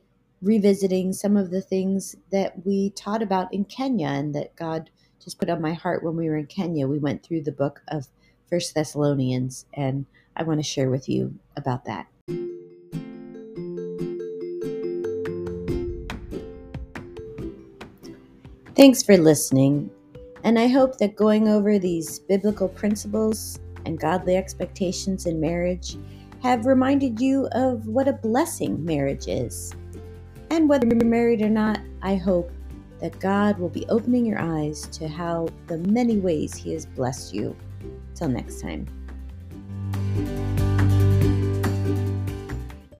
revisiting 0.42 1.12
some 1.12 1.36
of 1.36 1.50
the 1.50 1.60
things 1.62 2.16
that 2.30 2.64
we 2.64 2.90
taught 2.90 3.22
about 3.22 3.52
in 3.52 3.64
Kenya 3.64 4.08
and 4.08 4.34
that 4.34 4.54
God 4.56 4.90
just 5.22 5.38
put 5.38 5.50
on 5.50 5.60
my 5.60 5.72
heart 5.72 6.02
when 6.04 6.16
we 6.16 6.28
were 6.28 6.36
in 6.36 6.46
Kenya. 6.46 6.86
We 6.86 6.98
went 6.98 7.22
through 7.22 7.42
the 7.42 7.52
book 7.52 7.82
of 7.88 8.06
First 8.48 8.74
Thessalonians, 8.74 9.66
and 9.74 10.06
I 10.36 10.42
want 10.44 10.60
to 10.60 10.62
share 10.62 10.90
with 10.90 11.08
you 11.08 11.34
about 11.56 11.84
that. 11.86 12.06
Thanks 18.76 19.02
for 19.02 19.16
listening, 19.16 19.90
and 20.44 20.58
I 20.58 20.68
hope 20.68 20.98
that 20.98 21.16
going 21.16 21.48
over 21.48 21.78
these 21.78 22.18
biblical 22.20 22.68
principles 22.68 23.58
and 23.86 23.98
godly 23.98 24.36
expectations 24.36 25.24
in 25.24 25.40
marriage 25.40 25.96
have 26.42 26.66
reminded 26.66 27.18
you 27.18 27.48
of 27.52 27.86
what 27.86 28.06
a 28.06 28.12
blessing 28.12 28.84
marriage 28.84 29.28
is. 29.28 29.74
And 30.50 30.68
whether 30.68 30.86
you're 30.86 31.04
married 31.04 31.42
or 31.42 31.50
not, 31.50 31.80
I 32.02 32.16
hope 32.16 32.50
that 33.00 33.18
God 33.20 33.58
will 33.58 33.68
be 33.68 33.86
opening 33.88 34.24
your 34.24 34.40
eyes 34.40 34.86
to 34.88 35.08
how 35.08 35.48
the 35.66 35.78
many 35.78 36.18
ways 36.18 36.54
He 36.54 36.72
has 36.72 36.86
blessed 36.86 37.34
you. 37.34 37.56
Till 38.14 38.28
next 38.28 38.60
time. 38.60 38.86